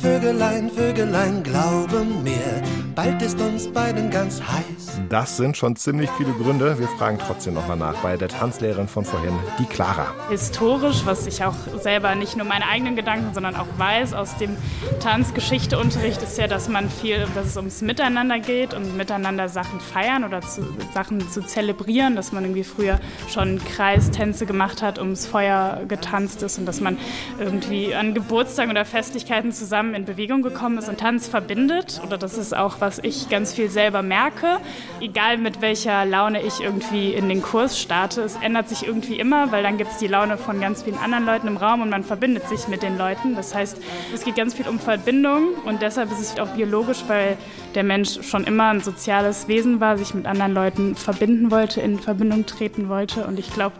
Vögelein, 0.05 0.69
Vögelein, 0.69 1.41
glaube 1.41 2.05
mir, 2.23 2.61
bald 2.93 3.19
ist 3.23 3.41
uns 3.41 3.67
beiden 3.67 4.11
ganz 4.11 4.39
heiß. 4.39 5.01
Das 5.09 5.35
sind 5.35 5.57
schon 5.57 5.75
ziemlich 5.75 6.11
viele 6.11 6.31
Gründe. 6.33 6.77
Wir 6.77 6.87
fragen 6.87 7.17
trotzdem 7.17 7.55
nochmal 7.55 7.77
nach 7.77 7.95
bei 8.03 8.15
der 8.15 8.27
Tanzlehrerin 8.27 8.87
von 8.87 9.03
vorhin, 9.03 9.33
die 9.57 9.65
Clara. 9.65 10.13
historisch, 10.29 11.01
was 11.05 11.25
ich 11.25 11.43
auch 11.43 11.55
selber 11.81 12.13
nicht 12.13 12.37
nur 12.37 12.45
meine 12.45 12.67
eigenen 12.67 12.95
Gedanken, 12.95 13.33
sondern 13.33 13.55
auch 13.55 13.65
weiß 13.77 14.13
aus 14.13 14.37
dem 14.37 14.55
Tanzgeschichteunterricht, 14.99 16.21
ist 16.21 16.37
ja, 16.37 16.45
dass 16.45 16.69
man 16.69 16.87
viel, 16.91 17.25
dass 17.33 17.47
es 17.47 17.57
ums 17.57 17.81
Miteinander 17.81 18.37
geht 18.37 18.75
und 18.75 18.95
miteinander 18.95 19.49
Sachen 19.49 19.79
feiern 19.79 20.23
oder 20.23 20.41
zu, 20.41 20.61
Sachen 20.93 21.27
zu 21.29 21.41
zelebrieren, 21.41 22.15
dass 22.15 22.31
man 22.31 22.43
irgendwie 22.43 22.63
früher 22.63 22.99
schon 23.27 23.59
Kreistänze 23.75 24.45
gemacht 24.45 24.83
hat, 24.83 24.99
ums 24.99 25.25
Feuer 25.25 25.81
getanzt 25.87 26.43
ist 26.43 26.59
und 26.59 26.67
dass 26.67 26.79
man 26.79 26.99
irgendwie 27.39 27.95
an 27.95 28.13
Geburtstagen 28.13 28.69
oder 28.69 28.85
Festlichkeiten 28.85 29.51
zusammen 29.51 29.94
in 29.95 30.05
Bewegung 30.05 30.41
gekommen 30.41 30.77
ist 30.77 30.89
und 30.89 30.99
Tanz 30.99 31.27
verbindet. 31.27 32.01
Oder 32.05 32.17
das 32.17 32.37
ist 32.37 32.55
auch, 32.55 32.81
was 32.81 32.99
ich 32.99 33.29
ganz 33.29 33.53
viel 33.53 33.69
selber 33.69 34.01
merke. 34.01 34.59
Egal 34.99 35.37
mit 35.37 35.61
welcher 35.61 36.05
Laune 36.05 36.41
ich 36.41 36.59
irgendwie 36.59 37.13
in 37.13 37.29
den 37.29 37.41
Kurs 37.41 37.79
starte, 37.79 38.21
es 38.21 38.35
ändert 38.35 38.69
sich 38.69 38.85
irgendwie 38.85 39.17
immer, 39.17 39.51
weil 39.51 39.63
dann 39.63 39.77
gibt 39.77 39.91
es 39.91 39.97
die 39.97 40.07
Laune 40.07 40.37
von 40.37 40.59
ganz 40.59 40.83
vielen 40.83 40.97
anderen 40.97 41.25
Leuten 41.25 41.47
im 41.47 41.57
Raum 41.57 41.81
und 41.81 41.89
man 41.89 42.03
verbindet 42.03 42.47
sich 42.49 42.67
mit 42.67 42.83
den 42.83 42.97
Leuten. 42.97 43.35
Das 43.35 43.55
heißt, 43.55 43.77
es 44.13 44.23
geht 44.23 44.35
ganz 44.35 44.53
viel 44.53 44.67
um 44.67 44.79
Verbindung 44.79 45.53
und 45.65 45.81
deshalb 45.81 46.11
ist 46.11 46.19
es 46.19 46.39
auch 46.39 46.49
biologisch, 46.49 47.03
weil 47.07 47.37
der 47.73 47.83
Mensch 47.83 48.21
schon 48.23 48.43
immer 48.43 48.69
ein 48.69 48.81
soziales 48.81 49.47
Wesen 49.47 49.79
war, 49.79 49.97
sich 49.97 50.13
mit 50.13 50.25
anderen 50.25 50.53
Leuten 50.53 50.95
verbinden 50.95 51.51
wollte, 51.51 51.81
in 51.81 51.99
Verbindung 51.99 52.45
treten 52.45 52.89
wollte. 52.89 53.25
Und 53.25 53.39
ich 53.39 53.53
glaube, 53.53 53.75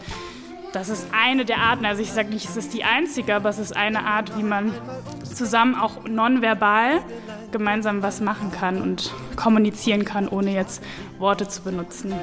das 0.75 0.89
ist 0.89 1.07
eine 1.13 1.45
der 1.45 1.59
Arten, 1.59 1.85
also 1.85 2.01
ich 2.01 2.11
sage 2.11 2.27
nicht, 2.29 2.49
es 2.49 2.57
ist 2.57 2.73
die 2.73 2.83
einzige, 2.83 3.33
aber 3.33 3.47
es 3.47 3.59
ist 3.59 3.75
eine 3.77 4.05
Art, 4.05 4.37
wie 4.37 4.43
man 4.43 4.73
zusammen 5.23 5.73
auch 5.73 6.03
nonverbal 6.03 6.99
gemeinsam 7.51 8.03
was 8.03 8.19
machen 8.19 8.51
kann 8.51 8.81
und 8.81 9.13
kommunizieren 9.37 10.03
kann, 10.03 10.27
ohne 10.27 10.51
jetzt 10.51 10.83
Worte 11.17 11.47
zu 11.47 11.63
benutzen. 11.63 12.13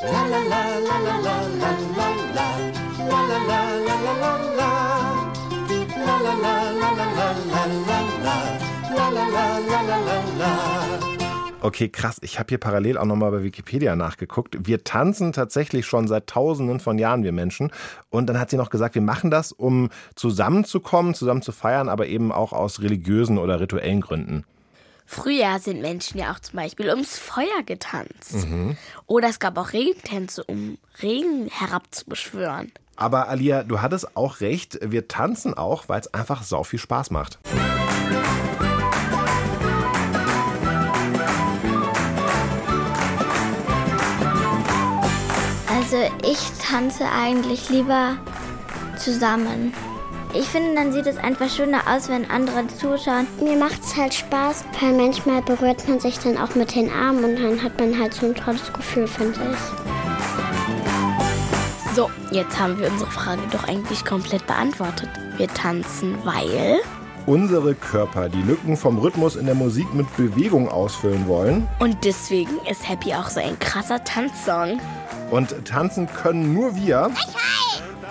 La 0.00 0.10
la 0.10 0.26
la 0.28 0.62
la 0.88 0.96
la 1.04 1.18
la 1.18 1.36
la 1.60 1.72
la 1.90 2.08
la 2.30 3.28
la 3.28 3.50
la 3.50 3.60
la 3.60 3.76
la 9.50 9.96
la 9.98 10.20
la 10.38 11.09
Okay, 11.62 11.90
krass. 11.90 12.16
Ich 12.22 12.38
habe 12.38 12.48
hier 12.48 12.58
parallel 12.58 12.96
auch 12.96 13.04
nochmal 13.04 13.30
bei 13.30 13.42
Wikipedia 13.42 13.94
nachgeguckt. 13.94 14.66
Wir 14.66 14.82
tanzen 14.82 15.32
tatsächlich 15.32 15.84
schon 15.84 16.08
seit 16.08 16.26
Tausenden 16.26 16.80
von 16.80 16.98
Jahren, 16.98 17.22
wir 17.22 17.32
Menschen. 17.32 17.70
Und 18.08 18.28
dann 18.28 18.40
hat 18.40 18.48
sie 18.48 18.56
noch 18.56 18.70
gesagt, 18.70 18.94
wir 18.94 19.02
machen 19.02 19.30
das, 19.30 19.52
um 19.52 19.90
zusammenzukommen, 20.14 21.14
zusammen 21.14 21.42
zu 21.42 21.52
feiern, 21.52 21.90
aber 21.90 22.06
eben 22.06 22.32
auch 22.32 22.54
aus 22.54 22.80
religiösen 22.80 23.36
oder 23.36 23.60
rituellen 23.60 24.00
Gründen. 24.00 24.44
Früher 25.04 25.58
sind 25.58 25.82
Menschen 25.82 26.18
ja 26.18 26.32
auch 26.32 26.38
zum 26.38 26.56
Beispiel 26.56 26.88
ums 26.88 27.18
Feuer 27.18 27.62
getanzt. 27.66 28.48
Mhm. 28.48 28.76
Oder 29.06 29.28
es 29.28 29.38
gab 29.38 29.58
auch 29.58 29.72
Regentänze, 29.74 30.44
um 30.44 30.78
Regen 31.02 31.48
herabzubeschwören. 31.48 32.72
Aber 32.96 33.28
Alia, 33.28 33.64
du 33.64 33.82
hattest 33.82 34.16
auch 34.16 34.40
recht. 34.40 34.78
Wir 34.82 35.08
tanzen 35.08 35.52
auch, 35.52 35.88
weil 35.88 36.00
es 36.00 36.14
einfach 36.14 36.42
sau 36.42 36.62
viel 36.62 36.78
Spaß 36.78 37.10
macht. 37.10 37.38
Also 45.92 46.04
ich 46.22 46.38
tanze 46.64 47.04
eigentlich 47.04 47.68
lieber 47.68 48.16
zusammen. 48.96 49.74
Ich 50.32 50.46
finde, 50.46 50.76
dann 50.76 50.92
sieht 50.92 51.06
es 51.06 51.16
einfach 51.16 51.50
schöner 51.50 51.80
aus, 51.88 52.08
wenn 52.08 52.30
andere 52.30 52.68
zuschauen. 52.68 53.26
Mir 53.42 53.56
macht 53.56 53.82
es 53.82 53.96
halt 53.96 54.14
Spaß, 54.14 54.66
weil 54.80 54.92
manchmal 54.92 55.42
berührt 55.42 55.88
man 55.88 55.98
sich 55.98 56.16
dann 56.20 56.38
auch 56.38 56.54
mit 56.54 56.76
den 56.76 56.92
Armen 56.92 57.24
und 57.24 57.42
dann 57.42 57.60
hat 57.60 57.80
man 57.80 57.98
halt 57.98 58.14
so 58.14 58.26
ein 58.26 58.36
tolles 58.36 58.72
Gefühl, 58.72 59.08
finde 59.08 59.40
ich. 59.50 59.58
So, 61.96 62.08
jetzt 62.30 62.56
haben 62.60 62.78
wir 62.78 62.88
unsere 62.88 63.10
Frage 63.10 63.42
doch 63.50 63.66
eigentlich 63.66 64.04
komplett 64.04 64.46
beantwortet. 64.46 65.08
Wir 65.38 65.48
tanzen, 65.48 66.18
weil. 66.22 66.78
Unsere 67.26 67.74
Körper 67.74 68.28
die 68.28 68.42
Lücken 68.42 68.76
vom 68.76 68.96
Rhythmus 68.98 69.34
in 69.34 69.46
der 69.46 69.56
Musik 69.56 69.92
mit 69.92 70.06
Bewegung 70.16 70.68
ausfüllen 70.68 71.26
wollen. 71.26 71.66
Und 71.80 72.04
deswegen 72.04 72.60
ist 72.70 72.88
Happy 72.88 73.12
auch 73.12 73.28
so 73.28 73.40
ein 73.40 73.58
krasser 73.58 74.04
Tanzsong. 74.04 74.78
Und 75.30 75.64
tanzen 75.64 76.08
können 76.08 76.52
nur 76.52 76.74
wir. 76.76 77.10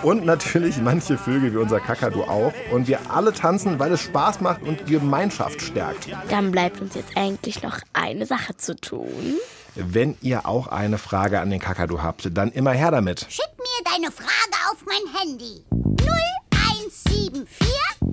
Und 0.04 0.26
natürlich 0.26 0.78
manche 0.78 1.18
Vögel 1.18 1.54
wie 1.54 1.58
unser 1.58 1.82
Kakadu 1.82 2.24
auch. 2.24 2.54
Und 2.72 2.88
wir 2.88 3.00
alle 3.12 3.34
tanzen, 3.34 3.80
weil 3.80 3.92
es 3.92 4.02
Spaß 4.02 4.40
macht 4.40 4.62
und 4.64 4.86
Gemeinschaft 4.86 5.62
stärkt. 5.62 6.08
Dann 6.30 6.52
bleibt 6.52 6.80
uns 6.80 6.96
jetzt 6.96 7.18
eigentlich 7.18 7.62
noch 7.62 7.80
eine 7.94 8.26
Sache 8.26 8.56
zu 8.56 8.76
tun. 8.76 9.36
Wenn 9.76 10.18
ihr 10.22 10.48
auch 10.48 10.68
eine 10.68 10.98
Frage 10.98 11.42
an 11.42 11.50
den 11.50 11.60
Kakadu 11.60 12.02
habt, 12.02 12.30
dann 12.38 12.52
immer 12.52 12.72
her 12.72 12.92
damit. 12.92 13.28
Schick 13.30 13.50
mir 13.58 13.92
deine 13.94 14.12
Frage 14.12 14.30
auf 14.72 14.78
mein 14.86 15.14
Handy. 15.20 15.64
0174 16.02 17.48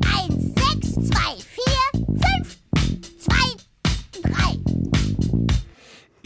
1624 0.02 1.55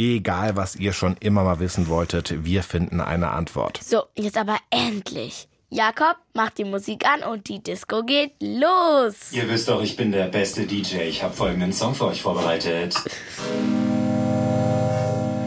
Egal, 0.01 0.57
was 0.57 0.77
ihr 0.77 0.95
schon 0.95 1.19
immer 1.21 1.45
mal 1.45 1.61
wissen 1.61 1.87
wolltet, 1.87 2.43
wir 2.43 2.63
finden 2.63 3.03
eine 3.03 3.33
Antwort. 3.33 3.81
So, 3.85 4.05
jetzt 4.17 4.39
aber 4.39 4.57
endlich. 4.71 5.47
Jakob 5.69 6.17
macht 6.33 6.57
die 6.57 6.65
Musik 6.65 7.05
an 7.07 7.23
und 7.23 7.51
die 7.51 7.63
Disco 7.63 8.03
geht 8.03 8.33
los. 8.41 9.31
Ihr 9.33 9.47
wisst 9.51 9.69
doch, 9.69 9.83
ich 9.83 9.99
bin 9.99 10.11
der 10.11 10.29
beste 10.29 10.65
DJ. 10.65 11.03
Ich 11.03 11.23
habe 11.23 11.35
folgenden 11.35 11.75
Song 11.75 11.95
für 11.95 12.07
euch 12.07 12.23
vorbereitet. 12.23 12.97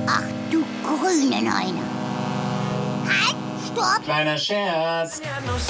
Ach 0.05 0.23
du 0.51 0.63
grüne 0.83 1.41
Neune. 1.41 1.81
Halt, 3.07 3.35
stopp. 3.65 4.03
Kleiner 4.03 4.37
Scherz. 4.37 5.19
Das 5.19 5.67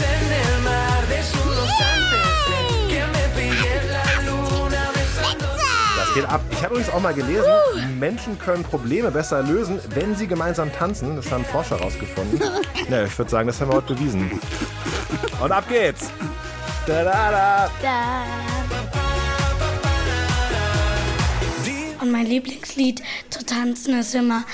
geht 6.14 6.26
ab. 6.26 6.42
Ich 6.52 6.64
habe 6.64 6.76
übrigens 6.76 6.94
auch 6.94 7.02
mal 7.02 7.14
gelesen, 7.14 7.46
Menschen 8.00 8.38
können 8.40 8.64
Probleme 8.64 9.12
besser 9.12 9.42
lösen, 9.42 9.80
wenn 9.90 10.16
sie 10.16 10.28
gemeinsam 10.28 10.72
tanzen. 10.72 11.16
Das 11.16 11.32
haben 11.32 11.46
Forscher 11.46 11.78
herausgefunden. 11.80 12.40
Ja, 12.90 13.04
ich 13.06 13.18
würde 13.18 13.32
sagen, 13.32 13.48
das 13.48 13.60
haben 13.60 13.72
wir 13.72 13.78
heute 13.78 13.94
bewiesen. 13.94 14.40
Und 15.42 15.52
ab 15.52 15.66
geht's. 15.68 16.10
Da, 16.86 17.04
da, 17.04 17.32
da. 17.32 17.70
Da. 17.82 18.53
Mein 22.14 22.28
Lieblingslied 22.28 23.02
zu 23.32 23.44
tanzen 23.44 24.00
ist 24.00 24.14
immer 24.14 24.46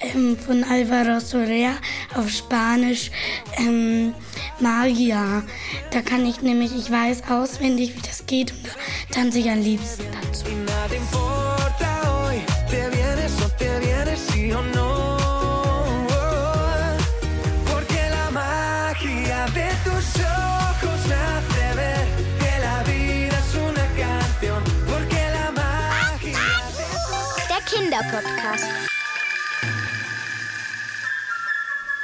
ähm, 0.00 0.38
von 0.38 0.62
Alvaro 0.62 1.18
Soler 1.18 1.74
auf 2.14 2.30
Spanisch 2.30 3.10
ähm, 3.58 4.14
Magia. 4.60 5.42
Da 5.90 6.00
kann 6.00 6.24
ich 6.24 6.42
nämlich, 6.42 6.70
ich 6.76 6.90
weiß 6.90 7.24
auswendig, 7.28 7.96
wie 7.96 8.06
das 8.06 8.24
geht 8.26 8.52
und 8.52 8.66
da 8.66 9.20
tanze 9.20 9.40
ich 9.40 9.50
am 9.50 9.60
liebsten 9.60 10.04
dazu. 10.22 10.44
Kinderpodcast. 27.78 28.66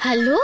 Hallo? 0.05 0.39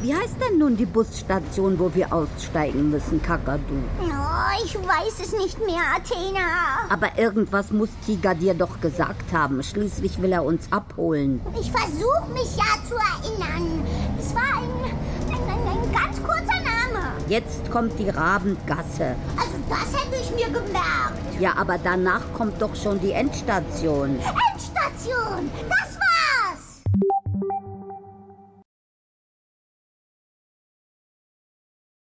Wie 0.00 0.14
heißt 0.14 0.36
denn 0.40 0.58
nun 0.58 0.78
die 0.78 0.86
Busstation, 0.86 1.78
wo 1.78 1.94
wir 1.94 2.10
aussteigen 2.14 2.90
müssen, 2.90 3.20
Kakadu? 3.20 3.60
Oh, 4.00 4.64
ich 4.64 4.74
weiß 4.74 5.20
es 5.22 5.32
nicht 5.32 5.58
mehr, 5.66 5.82
Athena. 5.94 6.88
Aber 6.88 7.18
irgendwas 7.18 7.70
muss 7.70 7.90
Tiger 8.06 8.34
dir 8.34 8.54
doch 8.54 8.80
gesagt 8.80 9.34
haben. 9.34 9.62
Schließlich 9.62 10.22
will 10.22 10.32
er 10.32 10.44
uns 10.44 10.72
abholen. 10.72 11.42
Ich 11.60 11.70
versuche 11.70 12.30
mich 12.32 12.56
ja 12.56 12.82
zu 12.88 12.94
erinnern. 12.94 13.84
Es 14.18 14.34
war 14.34 14.62
ein, 14.62 14.94
ein, 15.28 15.42
ein, 15.42 15.68
ein 15.68 15.92
ganz 15.92 16.22
kurzer. 16.22 16.59
Jetzt 17.30 17.70
kommt 17.70 17.96
die 17.96 18.08
Rabengasse. 18.08 19.14
Also 19.36 19.56
das 19.68 20.02
hätte 20.02 20.16
ich 20.20 20.32
mir 20.32 20.46
gemerkt. 20.52 21.38
Ja, 21.38 21.56
aber 21.56 21.78
danach 21.78 22.22
kommt 22.36 22.60
doch 22.60 22.74
schon 22.74 23.00
die 23.00 23.12
Endstation. 23.12 24.18
Endstation. 24.52 25.48
Das 25.68 25.89